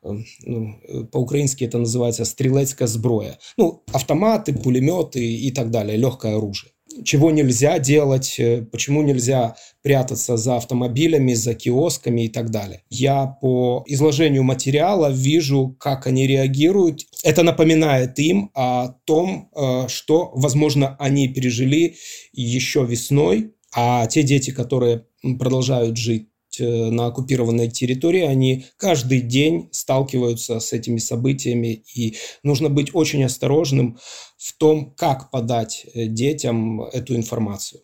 ну, 0.02 0.74
по-украински 1.12 1.62
это 1.62 1.78
называется 1.78 2.24
стрелецкая 2.24 2.88
сброя. 2.88 3.38
Ну, 3.56 3.84
автоматы, 3.92 4.52
пулеметы 4.52 5.24
и 5.24 5.52
так 5.52 5.70
далее, 5.70 5.96
легкое 5.96 6.36
оружие 6.36 6.72
чего 7.04 7.30
нельзя 7.30 7.78
делать, 7.78 8.36
э, 8.38 8.62
почему 8.62 9.02
нельзя 9.02 9.56
прятаться 9.82 10.36
за 10.36 10.56
автомобилями, 10.56 11.34
за 11.34 11.54
киосками 11.54 12.22
и 12.22 12.28
так 12.28 12.50
далее. 12.50 12.82
Я 12.90 13.26
по 13.26 13.84
изложению 13.86 14.42
материала 14.44 15.10
вижу, 15.10 15.76
как 15.78 16.06
они 16.06 16.26
реагируют. 16.26 17.02
Это 17.24 17.42
напоминает 17.42 18.18
им 18.18 18.50
о 18.54 18.88
том, 19.04 19.50
э, 19.54 19.88
что, 19.88 20.32
возможно, 20.34 20.96
они 20.98 21.28
пережили 21.28 21.96
еще 22.32 22.84
весной, 22.84 23.54
а 23.74 24.06
те 24.06 24.22
дети, 24.22 24.50
которые 24.50 25.06
продолжают 25.38 25.96
жить 25.96 26.31
на 26.60 27.06
оккупированной 27.06 27.68
территории, 27.70 28.22
они 28.22 28.66
каждый 28.76 29.20
день 29.20 29.68
сталкиваются 29.72 30.60
с 30.60 30.72
этими 30.72 30.98
событиями, 30.98 31.84
и 31.94 32.16
нужно 32.42 32.68
быть 32.68 32.90
очень 32.94 33.24
осторожным 33.24 33.98
в 34.36 34.52
том, 34.56 34.92
как 34.96 35.30
подать 35.30 35.86
э, 35.94 36.06
детям 36.06 36.82
эту 36.82 37.16
информацию. 37.16 37.80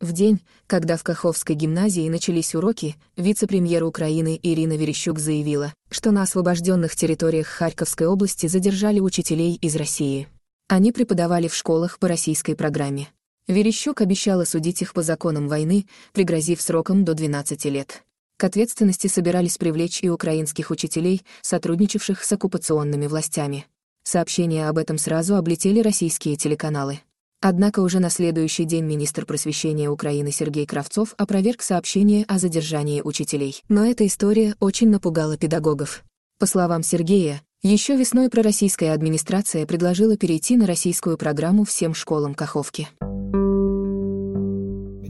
В 0.00 0.12
день, 0.12 0.40
когда 0.66 0.96
в 0.96 1.04
Каховской 1.04 1.54
гимназии 1.54 2.08
начались 2.08 2.56
уроки, 2.56 2.96
вице-премьер 3.16 3.84
Украины 3.84 4.38
Ирина 4.42 4.72
Верещук 4.72 5.20
заявила, 5.20 5.72
что 5.90 6.10
на 6.10 6.22
освобожденных 6.22 6.96
территориях 6.96 7.46
Харьковской 7.46 8.08
области 8.08 8.48
задержали 8.48 8.98
учителей 8.98 9.54
из 9.62 9.76
России. 9.76 10.26
Они 10.66 10.90
преподавали 10.90 11.46
в 11.46 11.54
школах 11.54 12.00
по 12.00 12.08
российской 12.08 12.56
программе. 12.56 13.10
Верещук 13.48 14.00
обещала 14.00 14.44
судить 14.44 14.82
их 14.82 14.94
по 14.94 15.02
законам 15.02 15.48
войны, 15.48 15.86
пригрозив 16.12 16.60
сроком 16.60 17.04
до 17.04 17.14
12 17.14 17.64
лет. 17.66 18.04
К 18.36 18.44
ответственности 18.44 19.08
собирались 19.08 19.58
привлечь 19.58 20.02
и 20.02 20.10
украинских 20.10 20.70
учителей, 20.70 21.22
сотрудничавших 21.42 22.22
с 22.22 22.32
оккупационными 22.32 23.06
властями. 23.06 23.66
Сообщения 24.04 24.68
об 24.68 24.78
этом 24.78 24.98
сразу 24.98 25.36
облетели 25.36 25.80
российские 25.80 26.36
телеканалы. 26.36 27.00
Однако 27.40 27.80
уже 27.80 27.98
на 27.98 28.10
следующий 28.10 28.64
день 28.64 28.84
министр 28.84 29.26
просвещения 29.26 29.90
Украины 29.90 30.30
Сергей 30.30 30.64
Кравцов 30.64 31.14
опроверг 31.18 31.62
сообщение 31.62 32.24
о 32.26 32.38
задержании 32.38 33.00
учителей. 33.02 33.62
Но 33.68 33.84
эта 33.84 34.06
история 34.06 34.54
очень 34.60 34.88
напугала 34.88 35.36
педагогов. 35.36 36.04
По 36.38 36.46
словам 36.46 36.84
Сергея, 36.84 37.42
еще 37.62 37.96
весной 37.96 38.28
пророссийская 38.28 38.92
администрация 38.92 39.66
предложила 39.66 40.16
перейти 40.16 40.56
на 40.56 40.66
российскую 40.66 41.16
программу 41.16 41.64
всем 41.64 41.94
школам 41.94 42.34
Каховки 42.34 42.88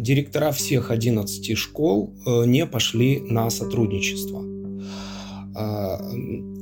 директора 0.02 0.50
всех 0.50 0.90
11 0.90 1.56
школ 1.56 2.12
э, 2.26 2.44
не 2.46 2.66
пошли 2.66 3.20
на 3.20 3.50
сотрудничество. 3.50 4.42
А, 5.54 6.00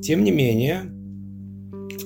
тем 0.03 0.24
не 0.24 0.31
менее, 0.31 0.92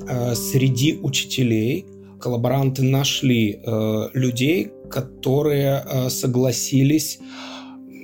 э, 0.09 0.35
среди 0.35 0.95
учителей 0.95 1.87
коллаборанты 2.21 2.83
нашли 2.83 3.59
э, 3.61 4.09
людей, 4.15 4.71
которые 4.91 6.09
согласились 6.09 7.19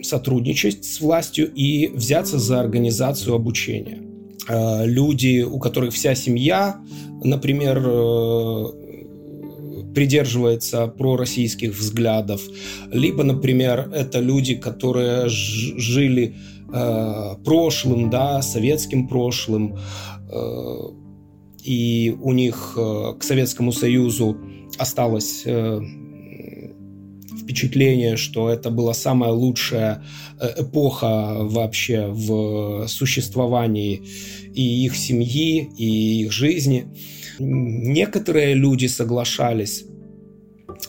сотрудничать 0.03 0.85
с 0.85 1.01
властью 1.01 1.53
и 1.55 1.88
взяться 1.88 2.38
за 2.38 2.59
организацию 2.59 3.35
обучения. 3.35 4.03
Люди, 4.49 5.43
у 5.43 5.61
которых 5.61 5.93
вся 5.95 6.16
семья, 6.16 6.81
например, 7.23 7.79
придерживается 9.94 10.87
пророссийских 10.87 11.76
взглядов, 11.76 12.42
либо, 12.92 13.24
например, 13.24 13.90
это 13.92 14.20
люди, 14.20 14.55
которые 14.55 15.29
жили 15.29 16.37
э, 16.72 17.35
прошлым, 17.44 18.11
да, 18.11 18.42
советским 18.42 19.09
прошлым, 19.09 19.76
э, 20.31 21.00
и 21.62 22.16
у 22.20 22.33
них 22.33 22.74
э, 22.76 23.14
к 23.18 23.22
Советскому 23.22 23.72
Союзу 23.72 24.37
осталось 24.79 25.42
э, 25.44 25.81
впечатление, 27.42 28.16
что 28.16 28.48
это 28.48 28.70
была 28.70 28.94
самая 28.94 29.33
лучшая 29.33 30.05
э, 30.40 30.62
эпоха 30.62 31.38
вообще 31.40 32.07
в 32.07 32.87
существовании 32.87 34.03
и 34.55 34.85
их 34.85 34.96
семьи, 34.96 35.68
и 35.76 36.22
их 36.24 36.33
жизни. 36.33 36.87
Некоторые 37.40 38.55
люди 38.55 38.87
соглашались 38.87 39.85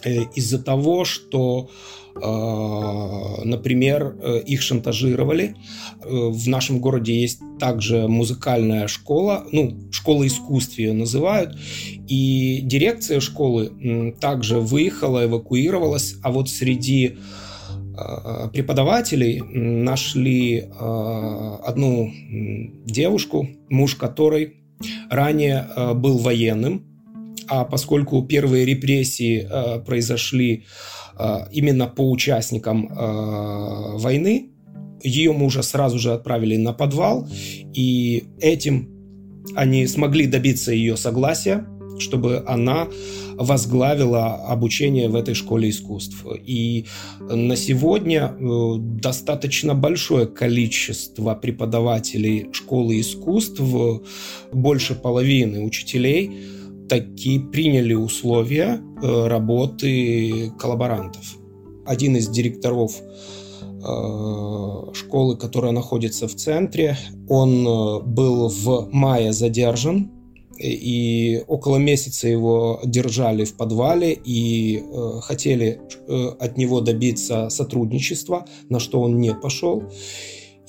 э, 0.03 0.23
из-за 0.35 0.61
того, 0.61 1.05
что 1.05 1.69
э, 2.13 3.45
например, 3.45 4.17
э, 4.21 4.41
их 4.45 4.61
шантажировали. 4.61 5.55
В 6.03 6.49
нашем 6.49 6.79
городе 6.79 7.13
есть 7.21 7.39
также 7.57 8.07
музыкальная 8.07 8.87
школа, 8.87 9.45
ну, 9.51 9.77
школа 9.91 10.27
искусств 10.27 10.77
ее 10.77 10.93
называют, 10.93 11.57
и 12.09 12.59
дирекция 12.63 13.21
школы 13.21 14.13
также 14.19 14.59
выехала, 14.59 15.23
эвакуировалась, 15.25 16.15
а 16.23 16.31
вот 16.31 16.49
среди 16.49 17.17
преподавателей 18.53 19.41
нашли 19.41 20.65
одну 20.79 22.11
девушку, 22.85 23.47
муж 23.69 23.95
которой 23.95 24.60
ранее 25.09 25.67
э, 25.75 25.93
был 25.93 26.17
военным, 26.17 26.85
а 27.47 27.65
поскольку 27.65 28.23
первые 28.23 28.65
репрессии 28.65 29.47
э, 29.49 29.79
произошли 29.81 30.65
э, 31.17 31.37
именно 31.51 31.87
по 31.87 32.09
участникам 32.09 32.87
войны, 33.97 34.51
ее 35.03 35.33
мужа 35.33 35.63
сразу 35.63 35.97
же 35.97 36.13
отправили 36.13 36.57
на 36.57 36.73
подвал, 36.73 37.27
и 37.73 38.23
этим 38.39 38.89
они 39.55 39.87
смогли 39.87 40.27
добиться 40.27 40.71
ее 40.71 40.95
согласия, 40.95 41.65
чтобы 41.99 42.43
она 42.47 42.87
возглавила 43.35 44.35
обучение 44.35 45.09
в 45.09 45.15
этой 45.15 45.33
школе 45.33 45.69
искусств. 45.69 46.25
И 46.45 46.85
на 47.19 47.55
сегодня 47.55 48.35
э, 48.37 48.75
достаточно 48.77 49.73
большое 49.73 50.27
количество 50.27 51.33
преподавателей 51.35 52.49
школы 52.51 52.99
искусств, 52.99 53.61
больше 54.51 54.95
половины 54.95 55.63
учителей, 55.63 56.31
таки 56.89 57.39
приняли 57.39 57.93
условия 57.93 58.81
э, 59.01 59.27
работы 59.27 60.51
коллаборантов. 60.59 61.37
Один 61.85 62.15
из 62.17 62.27
директоров 62.27 62.93
э, 63.01 64.93
школы, 64.93 65.37
которая 65.37 65.71
находится 65.71 66.27
в 66.27 66.35
центре. 66.35 66.97
Он 67.27 67.63
был 68.05 68.49
в 68.49 68.89
мае 68.91 69.33
задержан 69.33 70.11
и 70.61 71.43
около 71.47 71.77
месяца 71.77 72.27
его 72.27 72.79
держали 72.83 73.45
в 73.45 73.55
подвале 73.55 74.13
и 74.13 74.79
э, 74.79 75.19
хотели 75.21 75.81
э, 76.07 76.27
от 76.39 76.57
него 76.57 76.81
добиться 76.81 77.49
сотрудничества, 77.49 78.45
на 78.69 78.79
что 78.79 79.01
он 79.01 79.19
не 79.19 79.33
пошел. 79.33 79.83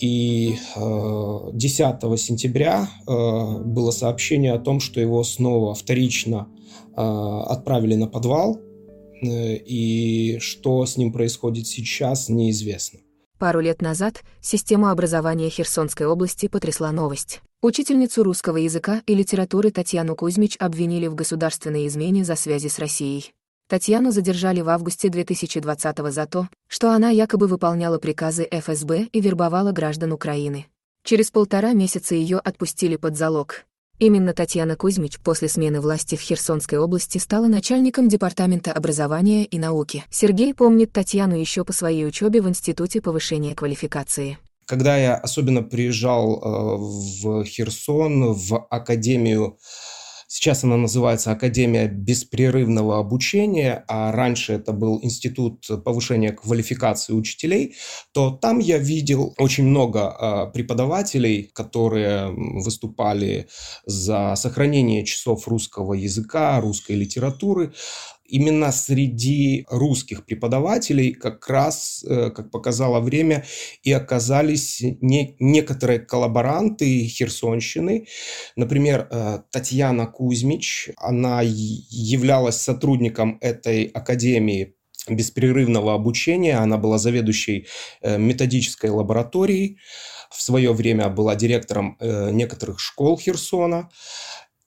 И 0.01 0.57
э, 0.75 1.51
10 1.53 2.21
сентября 2.21 2.89
э, 3.07 3.59
было 3.65 3.91
сообщение 3.91 4.53
о 4.53 4.59
том, 4.59 4.81
что 4.81 5.01
его 5.01 5.23
снова 5.25 5.75
вторично 5.75 6.49
э, 6.75 7.01
отправили 7.01 7.95
на 7.95 8.09
подвал, 8.09 8.59
э, 9.23 9.57
и 9.57 10.39
что 10.41 10.85
с 10.87 10.97
ним 10.97 11.13
происходит 11.13 11.67
сейчас, 11.67 12.29
неизвестно. 12.29 13.01
Пару 13.39 13.61
лет 13.61 13.83
назад 13.83 14.23
систему 14.41 14.89
образования 14.89 15.51
Херсонской 15.51 16.07
области 16.07 16.49
потрясла 16.49 16.93
новость. 16.93 17.43
Учительницу 17.65 18.25
русского 18.25 18.57
языка 18.57 19.05
и 19.07 19.15
литературы 19.15 19.71
Татьяну 19.71 20.17
Кузьмич 20.17 20.57
обвинили 20.59 21.07
в 21.07 21.15
государственной 21.15 21.87
измене 21.87 22.25
за 22.25 22.35
связи 22.35 22.67
с 22.67 22.81
Россией. 22.81 23.35
Татьяну 23.69 24.11
задержали 24.11 24.61
в 24.63 24.69
августе 24.69 25.09
2020 25.09 25.99
за 26.13 26.27
то, 26.27 26.49
что 26.67 26.91
она 26.91 27.11
якобы 27.11 27.47
выполняла 27.47 27.99
приказы 27.99 28.49
ФСБ 28.51 29.11
и 29.13 29.21
вербовала 29.21 29.71
граждан 29.71 30.13
Украины. 30.13 30.67
Через 31.05 31.31
полтора 31.31 31.73
месяца 31.73 32.17
ее 32.17 32.39
отпустили 32.39 32.97
под 32.97 33.17
залог. 33.17 33.65
Именно 34.01 34.33
Татьяна 34.33 34.75
Кузьмич 34.75 35.21
после 35.21 35.47
смены 35.47 35.81
власти 35.81 36.17
в 36.17 36.21
Херсонской 36.21 36.79
области 36.79 37.19
стала 37.19 37.47
начальником 37.47 38.09
Департамента 38.09 38.73
образования 38.73 39.45
и 39.45 39.61
науки. 39.61 40.05
Сергей 40.11 40.53
помнит 40.53 40.91
Татьяну 40.91 41.37
еще 41.37 41.65
по 41.65 41.73
своей 41.73 42.09
учебе 42.09 42.43
в 42.43 42.49
Институте 42.49 43.01
повышения 43.01 43.55
квалификации. 43.55 44.39
Когда 44.67 44.97
я 44.97 45.15
особенно 45.15 45.63
приезжал 45.63 46.39
э, 46.39 46.77
в 46.79 47.45
Херсон, 47.45 48.33
в 48.33 48.67
Академию 48.71 49.59
Сейчас 50.35 50.65
она 50.65 50.79
называется 50.79 51.31
Академия 51.31 51.89
беспрерывного 51.89 52.99
обучения, 52.99 53.85
а 53.87 54.11
раньше 54.13 54.55
это 54.55 54.73
был 54.73 54.99
Институт 55.03 55.69
повышения 55.85 56.33
квалификации 56.33 57.13
учителей, 57.13 57.77
то 58.13 58.31
там 58.31 58.59
я 58.59 58.79
видел 58.79 59.35
очень 59.37 59.65
много 59.65 60.09
а, 60.09 60.47
преподавателей, 60.47 61.51
которые 61.53 62.31
выступали 62.31 63.47
за 63.85 64.35
сохранение 64.37 65.05
часов 65.05 65.47
русского 65.49 65.93
языка, 65.93 66.59
русской 66.63 66.93
литературы. 66.93 67.75
Именно 68.33 68.73
среди 68.73 69.67
русских 69.69 70.25
преподавателей 70.25 71.13
как 71.13 71.47
раз, 71.49 72.03
э, 72.03 72.31
как 72.31 72.51
показало 72.51 73.01
время, 73.01 73.45
и 73.83 73.93
оказались 73.93 74.81
не, 74.81 75.37
некоторые 75.39 75.99
коллаборанты 75.99 77.05
Херсонщины. 77.05 78.07
Например, 78.57 79.07
э, 79.11 79.39
Татьяна 79.51 80.07
Кузьмич, 80.07 80.91
она 80.97 81.43
являлась 81.43 82.57
сотрудником 82.57 83.37
этой 83.43 83.85
академии 83.85 84.77
беспрерывного 85.09 85.93
обучения. 85.93 86.57
Она 86.57 86.79
была 86.79 86.97
заведующей 86.97 87.67
э, 88.01 88.17
методической 88.17 88.89
лабораторией. 88.89 89.79
В 90.31 90.41
свое 90.41 90.73
время 90.73 91.11
была 91.11 91.35
директором 91.35 91.99
некоторых 92.01 92.81
школ 92.81 93.19
Херсона. 93.19 93.91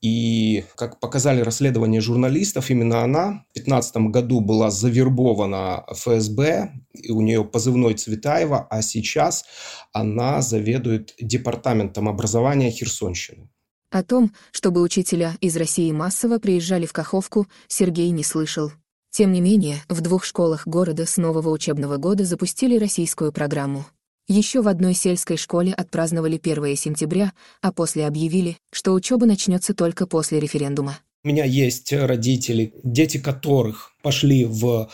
И, 0.05 0.65
как 0.75 0.99
показали 0.99 1.41
расследования 1.41 1.99
журналистов, 1.99 2.69
именно 2.69 3.01
она 3.01 3.43
в 3.49 3.55
2015 3.55 3.95
году 4.11 4.39
была 4.39 4.69
завербована 4.69 5.83
ФСБ, 5.89 6.73
и 6.93 7.09
у 7.11 7.21
нее 7.21 7.43
позывной 7.43 7.95
Цветаева, 7.95 8.67
а 8.69 8.83
сейчас 8.83 9.45
она 9.93 10.43
заведует 10.43 11.15
департаментом 11.19 12.07
образования 12.07 12.69
Херсонщины. 12.69 13.49
О 13.89 14.03
том, 14.03 14.31
чтобы 14.51 14.83
учителя 14.83 15.33
из 15.41 15.57
России 15.57 15.91
массово 15.91 16.37
приезжали 16.37 16.85
в 16.85 16.93
Каховку, 16.93 17.47
Сергей 17.67 18.11
не 18.11 18.23
слышал. 18.23 18.71
Тем 19.09 19.31
не 19.31 19.41
менее, 19.41 19.77
в 19.89 20.01
двух 20.01 20.23
школах 20.23 20.67
города 20.67 21.07
с 21.07 21.17
нового 21.17 21.49
учебного 21.49 21.97
года 21.97 22.25
запустили 22.25 22.77
российскую 22.77 23.31
программу. 23.31 23.85
Еще 24.27 24.61
в 24.61 24.67
одной 24.67 24.95
сельской 24.95 25.37
школе 25.37 25.71
отпраздновали 25.71 26.39
1 26.41 26.75
сентября, 26.75 27.33
а 27.61 27.71
после 27.71 28.07
объявили, 28.07 28.57
что 28.71 28.93
учеба 28.93 29.27
начнется 29.27 29.75
только 29.75 30.07
после 30.07 30.39
референдума. 30.39 30.97
У 31.23 31.27
меня 31.27 31.45
есть 31.45 31.93
родители, 31.93 32.73
дети 32.83 33.17
которых 33.17 33.91
пошли 34.01 34.45
в 34.45 34.89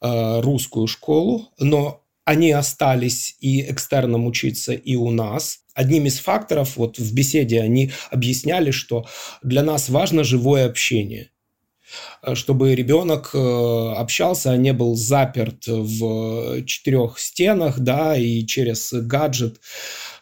э, 0.00 0.40
русскую 0.40 0.88
школу, 0.88 1.48
но 1.58 2.04
они 2.24 2.52
остались 2.52 3.36
и 3.40 3.62
экстерном 3.70 4.26
учиться 4.26 4.72
и 4.72 4.96
у 4.96 5.10
нас. 5.10 5.60
Одним 5.74 6.06
из 6.06 6.18
факторов, 6.18 6.76
вот 6.76 6.98
в 6.98 7.14
беседе 7.14 7.60
они 7.60 7.92
объясняли, 8.10 8.70
что 8.70 9.06
для 9.42 9.62
нас 9.62 9.88
важно 9.88 10.22
живое 10.22 10.66
общение. 10.66 11.31
Э, 12.22 12.34
чтобы 12.34 12.74
ребенок 12.74 13.30
э, 13.34 13.94
общался, 13.96 14.52
а 14.52 14.56
не 14.56 14.72
был 14.72 14.94
заперт 14.94 15.66
в 15.66 16.64
четырех 16.64 17.18
стенах, 17.18 17.78
да, 17.80 18.16
и 18.16 18.44
через 18.46 18.92
гаджет 18.92 19.60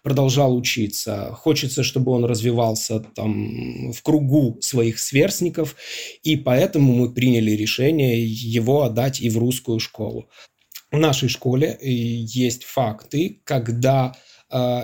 продолжал 0.02 0.56
учиться. 0.56 1.32
Хочется, 1.34 1.82
чтобы 1.82 2.12
он 2.12 2.24
развивался 2.24 3.00
там 3.00 3.92
в 3.92 4.02
кругу 4.02 4.58
своих 4.60 4.98
сверстников, 4.98 5.76
и 6.22 6.36
поэтому 6.36 6.94
мы 6.94 7.12
приняли 7.12 7.52
решение 7.52 8.24
его 8.24 8.82
отдать 8.82 9.20
и 9.20 9.28
в 9.28 9.38
русскую 9.38 9.78
школу. 9.78 10.28
В 10.90 10.98
нашей 10.98 11.28
школе 11.28 11.78
э, 11.80 11.88
есть 11.88 12.64
факты, 12.64 13.40
когда 13.44 14.14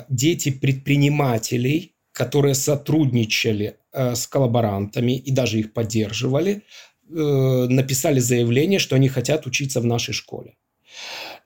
дети 0.09 0.53
предпринимателей, 0.53 1.97
которые 2.13 2.55
сотрудничали 2.55 3.79
с 3.97 4.27
коллаборантами 4.27 5.17
и 5.17 5.31
даже 5.31 5.59
их 5.59 5.73
поддерживали, 5.73 6.63
Э, 7.09 7.67
написали 7.69 8.19
заявление, 8.19 8.81
что 8.81 8.97
они 8.97 9.09
хотят 9.09 9.47
учиться 9.47 9.81
в 9.81 9.85
нашей 9.85 10.13
школе. 10.13 10.57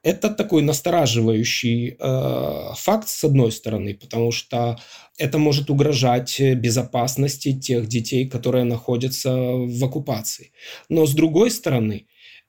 Это 0.02 0.30
такой 0.30 0.62
настораживающий 0.62 1.96
э, 1.98 2.74
факт 2.76 3.08
с 3.08 3.24
одной 3.24 3.52
стороны, 3.52 3.94
потому 3.94 4.32
что 4.32 4.78
это 5.18 5.36
может 5.36 5.68
угрожать 5.68 6.40
безопасности 6.40 7.52
тех 7.52 7.88
детей, 7.88 8.26
которые 8.26 8.64
находятся 8.64 9.34
в 9.34 9.84
оккупации. 9.84 10.52
Но 10.88 11.04
с 11.04 11.12
другой 11.12 11.50
стороны, 11.50 12.06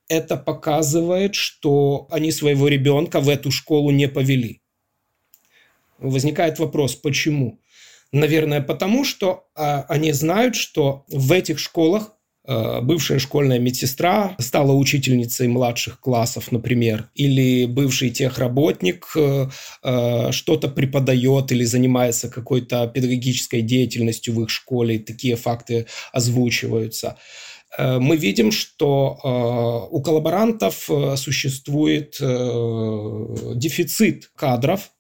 это 0.07 0.37
показывает, 0.37 1.35
что 1.35 2.07
они 2.11 2.31
своего 2.31 2.69
ребенка 2.69 3.19
в 3.19 3.27
эту 3.27 3.51
школу 3.51 3.91
не 3.91 4.07
повели. 4.07 4.61
Возникает 5.97 6.59
вопрос, 6.59 6.95
почему? 6.95 7.59
Наверное, 8.11 8.61
потому 8.61 9.05
что 9.05 9.47
э, 9.55 9.83
они 9.87 10.11
знают, 10.11 10.55
что 10.55 11.05
в 11.07 11.31
этих 11.31 11.59
школах 11.59 12.17
Э, 12.43 12.81
бывшая 12.81 13.19
школьная 13.19 13.59
медсестра 13.59 14.35
стала 14.39 14.71
учительницей 14.71 15.47
младших 15.47 15.99
классов, 15.99 16.51
например, 16.51 17.09
или 17.13 17.65
бывший 17.65 18.09
техработник 18.09 19.05
э, 19.15 19.47
э, 19.83 20.31
что-то 20.31 20.67
преподает 20.67 21.51
или 21.51 21.63
занимается 21.63 22.29
какой-то 22.29 22.87
педагогической 22.87 23.61
деятельностью 23.61 24.33
в 24.33 24.41
их 24.43 24.49
школе, 24.49 24.97
такие 24.97 25.35
факты 25.35 25.85
озвучиваются. 26.11 27.17
Мы 27.77 28.17
видим, 28.17 28.51
что 28.51 29.87
у 29.89 30.01
коллаборантов 30.01 30.89
существует 31.15 32.17
дефицит 33.55 34.29
кадров, 34.35 34.91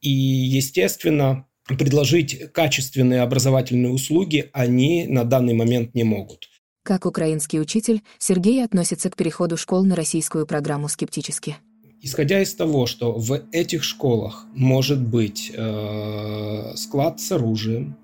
и, 0.00 0.08
естественно, 0.08 1.46
предложить 1.66 2.52
качественные 2.52 3.22
образовательные 3.22 3.92
услуги 3.92 4.50
они 4.52 5.06
на 5.06 5.24
данный 5.24 5.54
момент 5.54 5.94
не 5.94 6.04
могут. 6.04 6.48
Как 6.84 7.06
украинский 7.06 7.60
учитель, 7.60 8.02
Сергей 8.18 8.64
относится 8.64 9.08
к 9.08 9.16
переходу 9.16 9.56
школ 9.56 9.84
на 9.84 9.94
российскую 9.94 10.46
программу 10.46 10.88
скептически. 10.88 11.56
Исходя 12.00 12.42
из 12.42 12.52
того, 12.54 12.86
что 12.86 13.12
в 13.12 13.40
этих 13.52 13.84
школах 13.84 14.46
может 14.54 15.00
быть 15.00 15.52
э, 15.54 16.72
склад 16.74 17.20
с 17.20 17.30
оружием, 17.30 17.96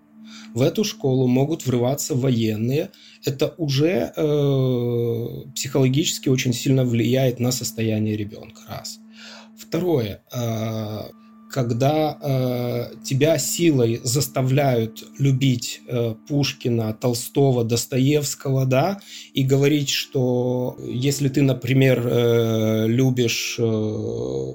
в 0.55 0.62
эту 0.62 0.85
школу 0.85 1.27
могут 1.27 1.66
врываться 1.66 2.14
военные, 2.14 2.90
это 3.25 3.55
уже 3.59 4.12
э, 4.14 5.51
психологически 5.57 6.29
очень 6.29 6.53
сильно 6.53 6.85
влияет 6.85 7.40
на 7.40 7.51
состояние 7.51 8.16
ребенка. 8.16 8.61
Раз. 8.68 9.01
Второе. 9.59 10.23
Э, 10.33 11.11
когда 11.51 12.19
э, 12.21 12.95
тебя 13.03 13.39
силой 13.39 14.01
заставляют 14.05 15.05
любить 15.19 15.81
э, 15.87 16.15
Пушкина, 16.29 16.93
Толстого, 16.95 17.65
Достоевского, 17.65 18.67
да, 18.67 19.01
и 19.33 19.43
говорить, 19.43 19.91
что 19.91 20.77
если 20.83 21.29
ты, 21.29 21.43
например, 21.43 22.03
э, 22.05 22.87
любишь 22.87 23.57
э, 23.59 24.53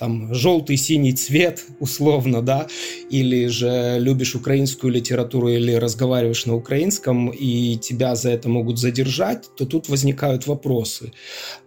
там 0.00 0.32
желтый, 0.34 0.78
синий 0.78 1.12
цвет, 1.12 1.62
условно, 1.78 2.40
да, 2.40 2.66
или 3.10 3.48
же 3.48 3.98
любишь 3.98 4.34
украинскую 4.34 4.90
литературу 4.90 5.48
или 5.48 5.74
разговариваешь 5.74 6.46
на 6.46 6.56
украинском, 6.56 7.28
и 7.28 7.76
тебя 7.76 8.14
за 8.16 8.30
это 8.30 8.48
могут 8.48 8.78
задержать, 8.78 9.50
то 9.56 9.66
тут 9.66 9.90
возникают 9.90 10.46
вопросы, 10.46 11.12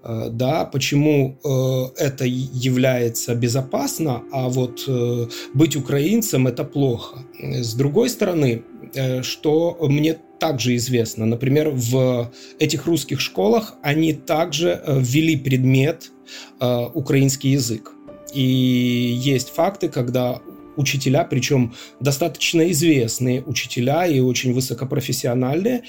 э, 0.03 0.29
да, 0.31 0.65
почему 0.65 1.37
э, 1.45 2.03
это 2.03 2.25
является 2.25 3.35
безопасно, 3.35 4.23
а 4.31 4.49
вот 4.49 4.83
э, 4.87 5.27
быть 5.53 5.75
украинцем 5.75 6.47
это 6.47 6.63
плохо. 6.63 7.19
С 7.39 7.75
другой 7.75 8.09
стороны, 8.09 8.63
что 9.21 9.77
мне 9.81 10.17
также 10.39 10.75
известно, 10.75 11.25
например, 11.25 11.69
в 11.69 12.31
этих 12.59 12.85
русских 12.87 13.19
школах 13.19 13.75
они 13.83 14.13
также 14.13 14.81
ввели 14.87 15.35
предмет 15.35 16.11
украинский 16.93 17.51
язык. 17.51 17.93
И 18.33 18.41
есть 18.41 19.49
факты, 19.49 19.89
когда 19.89 20.41
учителя, 20.75 21.23
причем 21.23 21.73
достаточно 21.99 22.71
известные 22.71 23.43
учителя 23.43 24.05
и 24.05 24.19
очень 24.19 24.53
высокопрофессиональные 24.53 25.83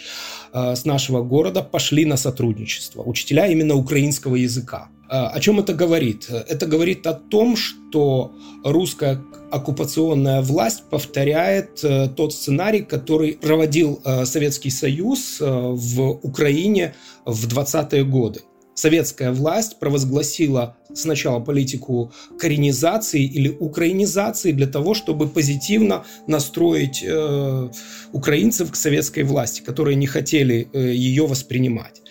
э, 0.53 0.75
с 0.75 0.85
нашего 0.85 1.23
города 1.23 1.63
пошли 1.63 2.05
на 2.05 2.17
сотрудничество. 2.17 3.03
Учителя 3.03 3.47
именно 3.47 3.75
украинского 3.75 4.37
языка. 4.37 4.89
Э, 5.11 5.27
о 5.27 5.41
чем 5.41 5.61
это 5.61 5.75
говорит? 5.75 6.29
Это 6.31 6.67
говорит 6.67 7.07
о 7.07 7.15
том, 7.15 7.57
что 7.57 8.33
русская 8.65 9.23
оккупационная 9.51 10.43
власть 10.43 10.85
повторяет 10.91 11.83
э, 11.83 12.09
тот 12.09 12.33
сценарий, 12.35 12.81
который 12.81 13.33
проводил 13.33 14.03
Советский 14.25 14.71
Союз 14.71 15.39
в 15.41 16.01
Украине 16.23 16.95
в 17.25 17.47
20-е 17.47 18.05
годы 18.05 18.43
советская 18.75 19.33
власть 19.33 19.79
провозгласила 19.79 20.77
сначала 20.95 21.41
политику 21.41 22.13
коренизации 22.39 23.25
или 23.25 23.49
украинизации 23.49 24.53
для 24.53 24.67
того, 24.67 24.95
чтобы 24.95 25.29
позитивно 25.29 26.05
настроить 26.27 27.05
э, 27.07 27.71
украинцев 28.13 28.71
к 28.71 28.77
советской 28.77 29.25
власти, 29.25 29.61
которые 29.61 29.97
не 29.97 30.07
хотели 30.07 30.69
э, 30.73 30.93
ее 30.93 31.27
воспринимать. 31.27 32.03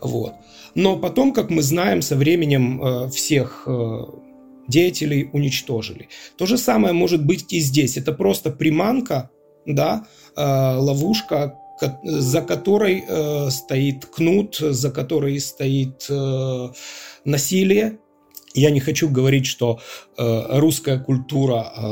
Вот. 0.00 0.34
Но 0.74 0.96
потом, 0.96 1.32
как 1.32 1.50
мы 1.50 1.62
знаем, 1.62 2.02
со 2.02 2.16
временем 2.16 2.82
э, 2.82 3.10
всех 3.10 3.64
э, 3.66 4.00
деятелей 4.68 5.30
уничтожили. 5.32 6.08
То 6.36 6.46
же 6.46 6.58
самое 6.58 6.92
может 6.92 7.24
быть 7.24 7.52
и 7.52 7.60
здесь. 7.60 7.96
Это 7.96 8.12
просто 8.12 8.50
приманка, 8.50 9.30
да, 9.66 10.06
э, 10.36 10.42
ловушка, 10.42 11.58
за 12.02 12.42
которой 12.42 13.04
э, 13.06 13.50
стоит 13.50 14.06
кнут, 14.06 14.56
за 14.56 14.90
которой 14.90 15.38
стоит 15.40 16.06
э, 16.10 16.68
насилие. 17.24 17.98
Я 18.54 18.70
не 18.70 18.80
хочу 18.80 19.08
говорить, 19.08 19.46
что 19.46 19.80
э, 20.16 20.58
русская 20.58 20.98
культура 20.98 21.72
э, 21.76 21.82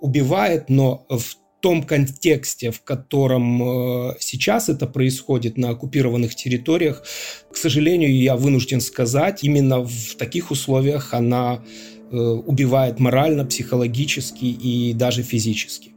убивает, 0.00 0.68
но 0.68 1.06
в 1.08 1.36
том 1.64 1.82
контексте, 1.82 2.70
в 2.70 2.82
котором 2.82 4.10
э, 4.10 4.16
сейчас 4.20 4.68
это 4.68 4.86
происходит 4.86 5.56
на 5.56 5.70
оккупированных 5.70 6.34
территориях, 6.34 7.02
к 7.50 7.56
сожалению, 7.56 8.14
я 8.14 8.36
вынужден 8.36 8.82
сказать, 8.82 9.42
именно 9.42 9.80
в 9.80 10.14
таких 10.18 10.50
условиях 10.50 11.14
она 11.14 11.64
э, 12.10 12.16
убивает 12.16 13.00
морально, 13.00 13.46
психологически 13.46 14.44
и 14.44 14.92
даже 14.92 15.22
физически. 15.22 15.92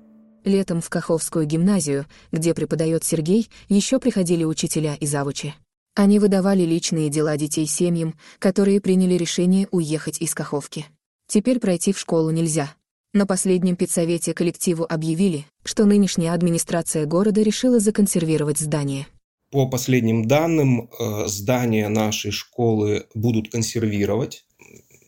Летом 0.45 0.80
в 0.80 0.89
Каховскую 0.89 1.45
гимназию, 1.45 2.05
где 2.32 2.53
преподает 2.53 3.03
Сергей, 3.03 3.49
еще 3.68 3.99
приходили 3.99 4.45
учителя 4.45 4.95
и 4.97 5.05
завучи. 5.05 5.53
Они 5.97 6.19
выдавали 6.19 6.61
личные 6.61 7.09
дела 7.09 7.37
детей 7.37 7.65
семьям, 7.65 8.13
которые 8.37 8.79
приняли 8.79 9.15
решение 9.15 9.67
уехать 9.71 10.21
из 10.21 10.35
Каховки. 10.35 10.85
Теперь 11.25 11.59
пройти 11.59 11.91
в 11.91 11.97
школу 11.97 12.29
нельзя. 12.29 12.71
На 13.13 13.25
последнем 13.25 13.75
педсовете 13.75 14.35
коллективу 14.35 14.85
объявили, 14.87 15.47
что 15.63 15.85
нынешняя 15.85 16.33
администрация 16.33 17.07
города 17.07 17.41
решила 17.41 17.79
законсервировать 17.79 18.59
здание. 18.59 19.07
По 19.49 19.67
последним 19.67 20.27
данным, 20.27 20.87
э, 20.87 21.25
здание 21.25 21.87
нашей 21.87 22.29
школы 22.29 23.07
будут 23.15 23.49
консервировать. 23.49 24.45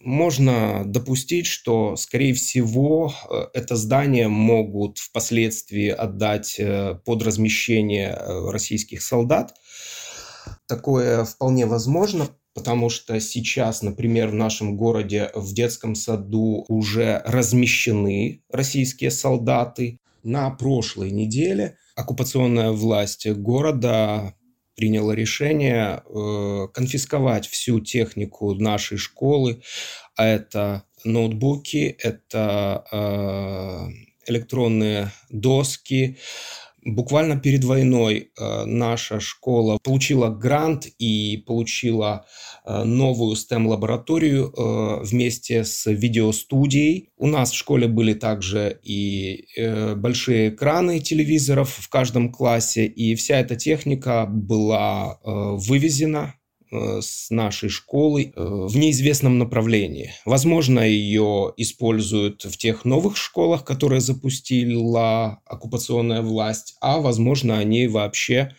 Можно 0.01 0.85
допустить, 0.87 1.45
что, 1.45 1.97
скорее 1.97 2.33
всего, 2.33 3.13
э, 3.29 3.45
это 3.53 3.75
здание 3.75 4.27
могут 4.27 4.97
впоследствии 4.97 5.89
отдать 5.89 6.55
э, 6.57 6.95
под 7.05 7.21
размещение 7.21 8.17
российских 8.49 9.03
солдат. 9.03 9.53
Такое 10.69 11.25
вполне 11.25 11.65
возможно, 11.65 12.29
потому 12.53 12.91
что 12.91 13.19
сейчас, 13.19 13.81
например, 13.81 14.29
в 14.29 14.35
нашем 14.35 14.77
городе 14.77 15.31
в 15.33 15.51
детском 15.51 15.95
саду 15.95 16.63
уже 16.69 17.23
размещены 17.25 18.43
российские 18.51 19.09
солдаты. 19.09 19.99
На 20.21 20.51
прошлой 20.51 21.09
неделе 21.09 21.77
оккупационная 21.95 22.69
власть 22.71 23.27
города 23.27 24.35
приняла 24.75 25.15
решение 25.15 26.03
э, 26.05 26.67
конфисковать 26.71 27.47
всю 27.47 27.79
технику 27.79 28.53
нашей 28.53 28.99
школы, 28.99 29.63
а 30.15 30.27
это 30.27 30.83
ноутбуки, 31.03 31.97
это 31.99 32.85
э, 32.91 33.87
электронные 34.27 35.11
доски, 35.31 36.19
Буквально 36.85 37.37
перед 37.37 37.63
войной 37.65 38.31
э, 38.37 38.65
наша 38.65 39.19
школа 39.19 39.79
получила 39.83 40.29
грант 40.29 40.87
и 40.97 41.43
получила 41.45 42.25
э, 42.65 42.83
новую 42.83 43.35
STEM-лабораторию 43.35 44.47
э, 44.51 45.03
вместе 45.03 45.65
с 45.65 45.89
видеостудией. 45.91 47.09
У 47.17 47.27
нас 47.27 47.51
в 47.51 47.55
школе 47.55 47.87
были 47.87 48.13
также 48.13 48.79
и 48.83 49.45
большие 49.95 50.49
экраны 50.49 50.99
телевизоров 50.99 51.69
в 51.69 51.89
каждом 51.89 52.31
классе, 52.31 52.85
и 52.85 53.15
вся 53.15 53.39
эта 53.39 53.55
техника 53.55 54.25
была 54.25 55.19
вывезена 55.23 56.38
с 56.71 57.29
нашей 57.29 57.69
школы 57.69 58.31
э, 58.35 58.41
в 58.41 58.77
неизвестном 58.77 59.37
направлении. 59.37 60.11
Возможно, 60.25 60.79
ее 60.81 61.53
используют 61.57 62.43
в 62.43 62.57
тех 62.57 62.85
новых 62.85 63.17
школах, 63.17 63.65
которые 63.65 64.01
запустила 64.01 65.39
оккупационная 65.45 66.21
власть, 66.21 66.75
а 66.81 66.99
возможно, 66.99 67.57
они 67.57 67.87
вообще 67.87 68.55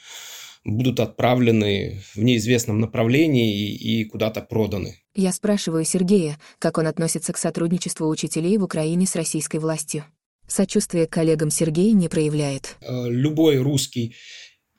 будут 0.64 1.00
отправлены 1.00 2.02
в 2.14 2.22
неизвестном 2.22 2.80
направлении 2.80 3.56
и, 3.56 4.02
и 4.02 4.04
куда-то 4.04 4.42
проданы. 4.42 4.96
Я 5.14 5.32
спрашиваю 5.32 5.84
Сергея, 5.84 6.38
как 6.58 6.78
он 6.78 6.86
относится 6.86 7.32
к 7.32 7.38
сотрудничеству 7.38 8.08
учителей 8.08 8.58
в 8.58 8.64
Украине 8.64 9.06
с 9.06 9.16
российской 9.16 9.58
властью. 9.58 10.04
Сочувствие 10.46 11.06
коллегам 11.06 11.50
Сергей 11.50 11.92
не 11.92 12.08
проявляет. 12.08 12.76
Э, 12.80 13.08
любой 13.08 13.58
русский 13.58 14.14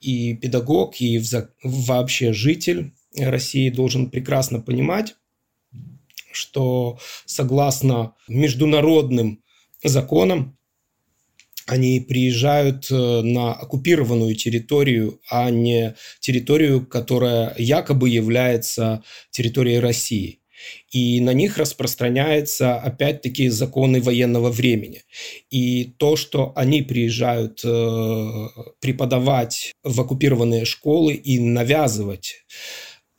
и 0.00 0.34
педагог, 0.34 1.00
и 1.00 1.20
вообще 1.62 2.32
житель 2.32 2.92
России 3.16 3.70
должен 3.70 4.10
прекрасно 4.10 4.60
понимать, 4.60 5.14
что 6.32 6.98
согласно 7.26 8.14
международным 8.28 9.42
законам 9.84 10.56
они 11.66 12.00
приезжают 12.00 12.90
э, 12.90 12.94
на 13.22 13.52
оккупированную 13.52 14.34
территорию, 14.34 15.20
а 15.30 15.50
не 15.50 15.94
территорию, 16.20 16.84
которая 16.84 17.54
якобы 17.56 18.08
является 18.08 19.02
территорией 19.30 19.78
России. 19.78 20.40
И 20.90 21.20
на 21.20 21.32
них 21.32 21.58
распространяются, 21.58 22.76
опять-таки, 22.76 23.48
законы 23.48 24.00
военного 24.00 24.50
времени. 24.50 25.02
И 25.50 25.94
то, 25.96 26.16
что 26.16 26.52
они 26.54 26.82
приезжают 26.82 27.60
э, 27.64 28.48
преподавать 28.80 29.72
в 29.82 30.00
оккупированные 30.00 30.64
школы 30.64 31.14
и 31.14 31.40
навязывать 31.40 32.44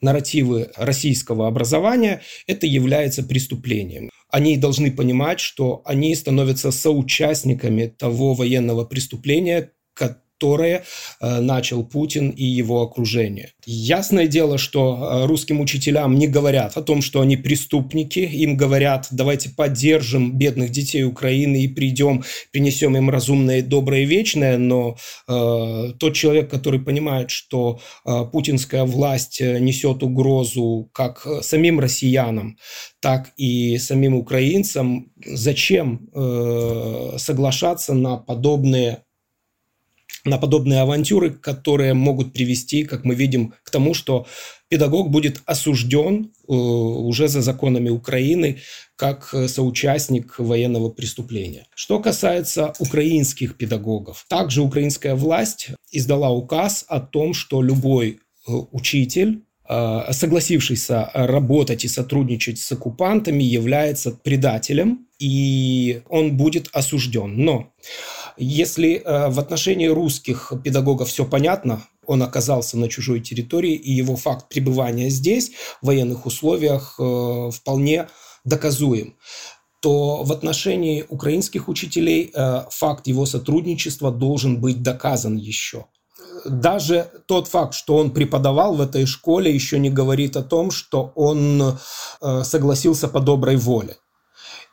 нарративы 0.04 0.70
российского 0.76 1.47
образования, 1.47 2.22
это 2.45 2.68
является 2.68 3.24
преступлением. 3.24 4.10
Они 4.30 4.58
должны 4.58 4.91
понимать, 4.91 5.39
что 5.39 5.82
они 5.86 6.14
становятся 6.16 6.72
соучастниками 6.72 7.88
того 7.88 8.34
военного 8.34 8.84
преступления, 8.86 9.72
которое 10.43 10.84
э, 11.21 11.39
начал 11.39 11.86
Путин 11.86 12.29
и 12.29 12.43
его 12.43 12.81
окружение. 12.81 13.53
Ясное 13.65 14.27
дело, 14.27 14.57
что 14.57 15.23
э, 15.23 15.25
русским 15.25 15.61
учителям 15.61 16.15
не 16.15 16.27
говорят 16.27 16.75
о 16.75 16.81
том, 16.81 17.01
что 17.01 17.21
они 17.21 17.38
преступники, 17.38 18.19
им 18.19 18.57
говорят, 18.57 19.07
давайте 19.11 19.49
поддержим 19.49 20.38
бедных 20.38 20.71
детей 20.71 21.03
Украины 21.05 21.63
и 21.63 21.67
придем, 21.69 22.23
принесем 22.51 22.97
им 22.97 23.09
разумное, 23.09 23.61
доброе 23.61 24.01
и 24.01 24.05
вечное, 24.05 24.57
но 24.57 24.97
э, 25.29 25.93
тот 25.97 26.13
человек, 26.13 26.49
который 26.49 26.81
понимает, 26.81 27.29
что 27.29 27.79
э, 28.05 28.25
путинская 28.31 28.84
власть 28.84 29.39
э, 29.39 29.59
несет 29.59 30.03
угрозу 30.03 30.89
как 30.91 31.25
самим 31.41 31.79
россиянам, 31.79 32.57
так 32.99 33.31
и 33.38 33.77
самим 33.77 34.15
украинцам, 34.15 35.11
зачем 35.25 36.09
э, 36.13 37.15
соглашаться 37.17 37.93
на 37.93 38.17
подобные 38.17 39.03
на 40.26 40.38
подобные 40.38 40.82
авантюры, 40.82 41.32
которые 41.32 41.93
могут 41.93 42.34
привести, 42.34 42.84
как 42.84 43.03
мы 43.03 43.15
видим, 43.15 43.53
к 43.63 43.69
тому, 43.69 43.93
что 43.93 44.26
педагог 44.69 45.09
будет 45.11 45.41
осужден 45.45 46.32
э, 46.47 46.53
уже 46.53 47.28
за 47.28 47.41
законами 47.41 47.89
Украины 47.89 48.59
как 48.95 49.36
соучастник 49.47 50.39
военного 50.39 50.89
преступления. 50.89 51.67
Что 51.76 51.99
касается 51.99 52.74
украинских 52.80 53.57
педагогов, 53.57 54.26
также 54.30 54.61
украинская 54.61 55.15
власть 55.15 55.69
издала 55.91 56.32
указ 56.32 56.86
о 56.88 56.99
том, 56.99 57.34
что 57.34 57.61
любой 57.61 58.19
э, 58.47 58.51
учитель 58.71 59.43
э, 59.67 60.01
согласившийся 60.11 61.11
работать 61.13 61.84
и 61.84 61.89
сотрудничать 61.89 62.59
с 62.59 62.71
оккупантами, 62.71 63.43
является 63.43 64.11
предателем, 64.11 65.07
и 65.19 66.01
он 66.09 66.36
будет 66.36 66.69
осужден. 66.74 67.36
Но 67.38 67.74
если 68.38 68.95
э, 68.95 69.29
в 69.29 69.39
отношении 69.39 69.88
русских 69.88 70.53
педагогов 70.63 71.09
все 71.09 71.25
понятно, 71.25 71.86
он 72.05 72.21
оказался 72.21 72.77
на 72.77 72.89
чужой 72.89 73.21
территории, 73.21 73.73
и 73.73 73.91
его 73.91 74.15
факт 74.15 74.49
пребывания 74.49 75.09
здесь, 75.09 75.51
в 75.81 75.88
военных 75.88 76.25
условиях, 76.25 76.95
э, 76.99 77.49
вполне 77.51 78.07
доказуем 78.43 79.15
то 79.81 80.23
в 80.23 80.31
отношении 80.31 81.05
украинских 81.09 81.67
учителей 81.67 82.31
э, 82.34 82.63
факт 82.69 83.05
его 83.05 83.25
сотрудничества 83.25 84.11
должен 84.11 84.61
быть 84.61 84.81
доказан 84.81 85.36
еще. 85.36 85.88
Даже 86.45 87.11
тот 87.25 87.49
факт, 87.49 87.73
что 87.73 87.97
он 87.97 88.11
преподавал 88.11 88.75
в 88.75 88.81
этой 88.81 89.05
школе, 89.05 89.53
еще 89.53 89.79
не 89.79 89.89
говорит 89.89 90.38
о 90.38 90.41
том, 90.41 90.71
что 90.71 91.11
он 91.15 91.77
согласился 92.43 93.09
по 93.09 93.19
доброй 93.19 93.57
воле. 93.57 93.97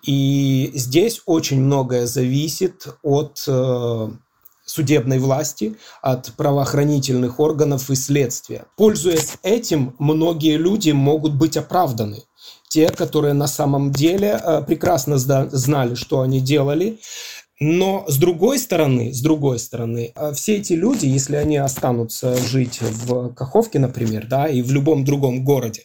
И 0.05 0.71
здесь 0.75 1.21
очень 1.27 1.61
многое 1.61 2.07
зависит 2.07 2.87
от 3.03 3.45
э, 3.47 4.09
судебной 4.65 5.19
власти, 5.19 5.77
от 6.01 6.33
правоохранительных 6.37 7.41
органов 7.41 7.91
и 7.91 7.95
следствия. 7.95 8.65
Пользуясь 8.77 9.35
этим, 9.43 9.95
многие 9.99 10.57
люди 10.57 10.91
могут 10.91 11.35
быть 11.35 11.57
оправданы. 11.57 12.23
Те, 12.69 12.89
которые 12.89 13.35
на 13.35 13.49
самом 13.49 13.93
деле 13.93 14.41
э, 14.43 14.63
прекрасно 14.63 15.19
знали, 15.19 15.95
что 15.95 16.21
они 16.21 16.41
делали, 16.41 17.01
но 17.63 18.07
с 18.09 18.17
другой 18.17 18.59
стороны, 18.59 19.13
с 19.13 19.21
другой 19.21 19.59
стороны, 19.59 20.13
э, 20.15 20.33
все 20.33 20.57
эти 20.57 20.73
люди, 20.73 21.05
если 21.05 21.37
они 21.37 21.59
останутся 21.59 22.37
жить 22.37 22.81
в 22.81 23.35
Каховке, 23.35 23.79
например, 23.79 24.27
да, 24.27 24.49
и 24.49 24.63
в 24.63 24.73
любом 24.73 25.05
другом 25.05 25.45
городе, 25.45 25.83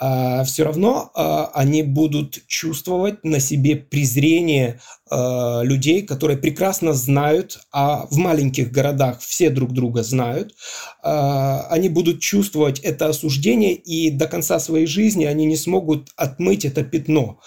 все 0.00 0.64
равно 0.64 1.10
а, 1.14 1.50
они 1.52 1.82
будут 1.82 2.46
чувствовать 2.46 3.22
на 3.22 3.38
себе 3.38 3.76
презрение 3.76 4.80
а, 5.10 5.60
людей, 5.62 6.02
которые 6.02 6.38
прекрасно 6.38 6.94
знают, 6.94 7.58
а 7.70 8.06
в 8.10 8.16
маленьких 8.16 8.72
городах 8.72 9.20
все 9.20 9.50
друг 9.50 9.72
друга 9.72 10.02
знают, 10.02 10.54
они 11.02 11.88
будут 11.88 12.20
чувствовать 12.20 12.80
это 12.80 13.08
осуждение, 13.08 13.74
и 13.74 14.10
до 14.10 14.26
конца 14.26 14.58
своей 14.58 14.86
жизни 14.86 15.24
они 15.24 15.44
не 15.44 15.56
смогут 15.56 16.10
отмыть 16.16 16.64
это 16.64 16.82
пятно 16.82 17.40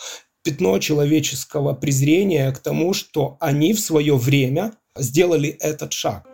пятно 0.44 0.78
человеческого 0.78 1.74
презрения 1.74 2.52
к 2.52 2.60
тому, 2.60 2.94
что 2.94 3.38
они 3.40 3.74
в 3.74 3.80
свое 3.80 4.18
время 4.18 4.74
сделали 4.98 5.50
этот 5.50 5.94
шаг. 5.94 6.26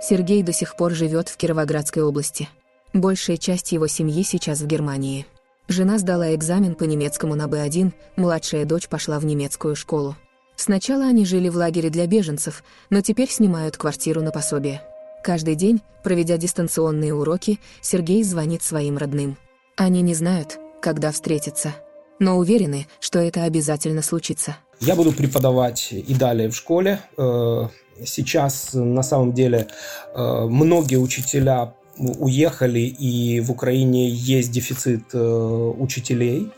Сергей 0.00 0.42
до 0.44 0.52
сих 0.52 0.76
пор 0.76 0.92
живет 0.92 1.28
в 1.28 1.36
Кировоградской 1.36 2.02
области. 2.02 2.48
Большая 2.92 3.36
часть 3.36 3.72
его 3.72 3.86
семьи 3.86 4.22
сейчас 4.22 4.60
в 4.60 4.66
Германии. 4.66 5.26
Жена 5.68 5.98
сдала 5.98 6.34
экзамен 6.34 6.74
по 6.74 6.84
немецкому 6.84 7.34
на 7.34 7.46
Б1, 7.46 7.92
младшая 8.16 8.64
дочь 8.64 8.88
пошла 8.88 9.18
в 9.18 9.26
немецкую 9.26 9.76
школу. 9.76 10.16
Сначала 10.56 11.04
они 11.04 11.26
жили 11.26 11.50
в 11.50 11.56
лагере 11.56 11.90
для 11.90 12.06
беженцев, 12.06 12.64
но 12.90 13.02
теперь 13.02 13.30
снимают 13.30 13.76
квартиру 13.76 14.22
на 14.22 14.30
пособие. 14.30 14.82
Каждый 15.22 15.54
день, 15.54 15.82
проведя 16.02 16.38
дистанционные 16.38 17.14
уроки, 17.14 17.60
Сергей 17.82 18.24
звонит 18.24 18.62
своим 18.62 18.96
родным. 18.96 19.36
Они 19.76 20.00
не 20.00 20.14
знают, 20.14 20.58
когда 20.80 21.12
встретятся, 21.12 21.74
но 22.18 22.38
уверены, 22.38 22.86
что 22.98 23.18
это 23.18 23.44
обязательно 23.44 24.02
случится. 24.02 24.56
Я 24.80 24.96
буду 24.96 25.12
преподавать 25.12 25.88
и 25.92 26.14
далее 26.14 26.48
в 26.48 26.56
школе. 26.56 27.00
Э, 27.16 27.68
сейчас, 28.04 28.70
на 28.72 29.02
самом 29.02 29.32
деле, 29.34 29.68
э, 30.14 30.46
многие 30.46 30.96
учителя 30.96 31.74
уехали, 31.98 32.80
и 32.80 33.40
в 33.40 33.50
Украине 33.50 34.08
есть 34.08 34.50
дефицит 34.50 35.04
э, 35.12 35.18
учителей 35.18 36.48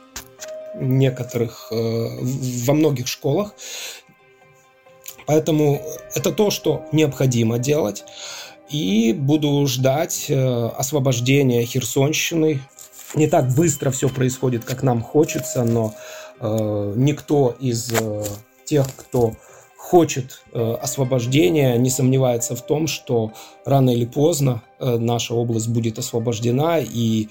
некоторых, 0.77 1.67
во 1.73 2.75
многих 2.75 3.09
школах. 3.09 3.55
Поэтому 5.27 5.83
это 6.15 6.31
то, 6.31 6.51
что 6.51 6.85
необходимо 6.93 7.59
делать. 7.59 8.05
И 8.71 9.13
буду 9.13 9.67
ждать 9.67 10.31
освобождения 10.31 11.65
Херсонщины. 11.65 12.61
Не 13.17 13.27
так 13.27 13.53
быстро 13.53 13.91
все 13.91 14.09
происходит, 14.09 14.65
как 14.65 14.85
нам 14.85 15.03
хочется, 15.03 15.65
но 15.65 15.93
Э, 16.41 16.95
никто 16.97 17.55
из 17.61 17.93
э, 17.93 18.25
тех, 18.65 18.87
кто 18.97 19.35
хочет 19.77 20.43
э, 20.53 20.77
освобождения, 20.81 21.77
не 21.77 21.91
сомневается 21.91 22.57
в 22.57 22.63
том, 22.63 22.87
что 22.87 23.33
рано 23.65 23.91
или 23.91 24.07
поздно 24.07 24.63
наша 24.81 25.35
область 25.35 25.69
будет 25.69 25.99
освобождена, 25.99 26.79
и 26.81 27.29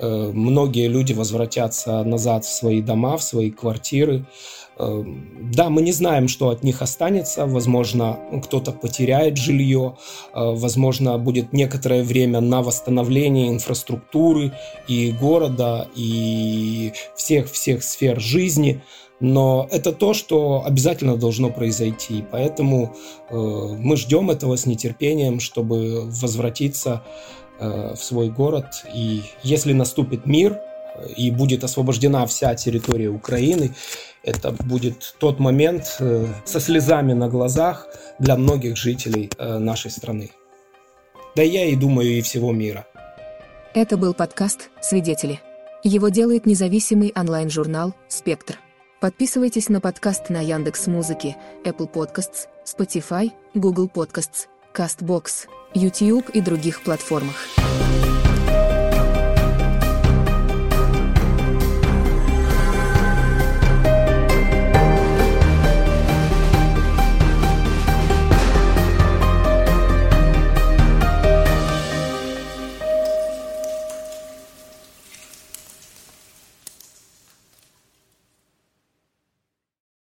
многие 0.00 0.88
люди 0.88 1.12
возвратятся 1.12 2.02
назад 2.04 2.44
в 2.44 2.52
свои 2.52 2.80
дома, 2.82 3.16
в 3.16 3.22
свои 3.22 3.50
квартиры. 3.50 4.26
Да, 4.78 5.68
мы 5.68 5.82
не 5.82 5.92
знаем, 5.92 6.28
что 6.28 6.48
от 6.48 6.64
них 6.64 6.82
останется. 6.82 7.46
Возможно, 7.46 8.18
кто-то 8.42 8.72
потеряет 8.72 9.36
жилье. 9.36 9.96
Возможно, 10.34 11.18
будет 11.18 11.52
некоторое 11.52 12.02
время 12.02 12.40
на 12.40 12.62
восстановление 12.62 13.50
инфраструктуры 13.50 14.52
и 14.88 15.12
города, 15.12 15.88
и 15.94 16.92
всех-всех 17.14 17.84
сфер 17.84 18.20
жизни. 18.20 18.82
Но 19.20 19.68
это 19.70 19.92
то, 19.92 20.14
что 20.14 20.64
обязательно 20.66 21.16
должно 21.16 21.48
произойти. 21.50 22.24
Поэтому 22.32 22.96
э, 23.30 23.36
мы 23.36 23.96
ждем 23.96 24.30
этого 24.30 24.56
с 24.56 24.66
нетерпением, 24.66 25.38
чтобы 25.38 26.10
возвратиться 26.10 27.04
э, 27.04 27.41
в 27.68 27.96
свой 27.96 28.28
город. 28.28 28.84
И 28.94 29.22
если 29.42 29.72
наступит 29.72 30.26
мир, 30.26 30.58
и 31.16 31.30
будет 31.30 31.64
освобождена 31.64 32.26
вся 32.26 32.54
территория 32.54 33.08
Украины, 33.08 33.74
это 34.22 34.52
будет 34.52 35.14
тот 35.18 35.40
момент 35.40 35.96
э, 36.00 36.26
со 36.44 36.60
слезами 36.60 37.12
на 37.12 37.28
глазах 37.28 37.88
для 38.18 38.36
многих 38.36 38.76
жителей 38.76 39.30
э, 39.38 39.58
нашей 39.58 39.90
страны. 39.90 40.30
Да 41.34 41.42
я 41.42 41.64
и 41.64 41.76
думаю, 41.76 42.10
и 42.10 42.20
всего 42.20 42.52
мира. 42.52 42.86
Это 43.74 43.96
был 43.96 44.14
подкаст 44.14 44.70
«Свидетели». 44.80 45.40
Его 45.82 46.10
делает 46.10 46.46
независимый 46.46 47.12
онлайн-журнал 47.16 47.94
«Спектр». 48.08 48.58
Подписывайтесь 49.00 49.68
на 49.68 49.80
подкаст 49.80 50.30
на 50.30 50.40
Яндекс 50.40 50.86
Музыке, 50.86 51.36
Apple 51.64 51.90
Podcasts, 51.90 52.46
Spotify, 52.64 53.32
Google 53.54 53.90
Podcasts, 53.92 54.46
CastBox, 54.74 55.48
YouTube 55.74 56.30
и 56.30 56.40
других 56.40 56.82
платформах. 56.82 57.48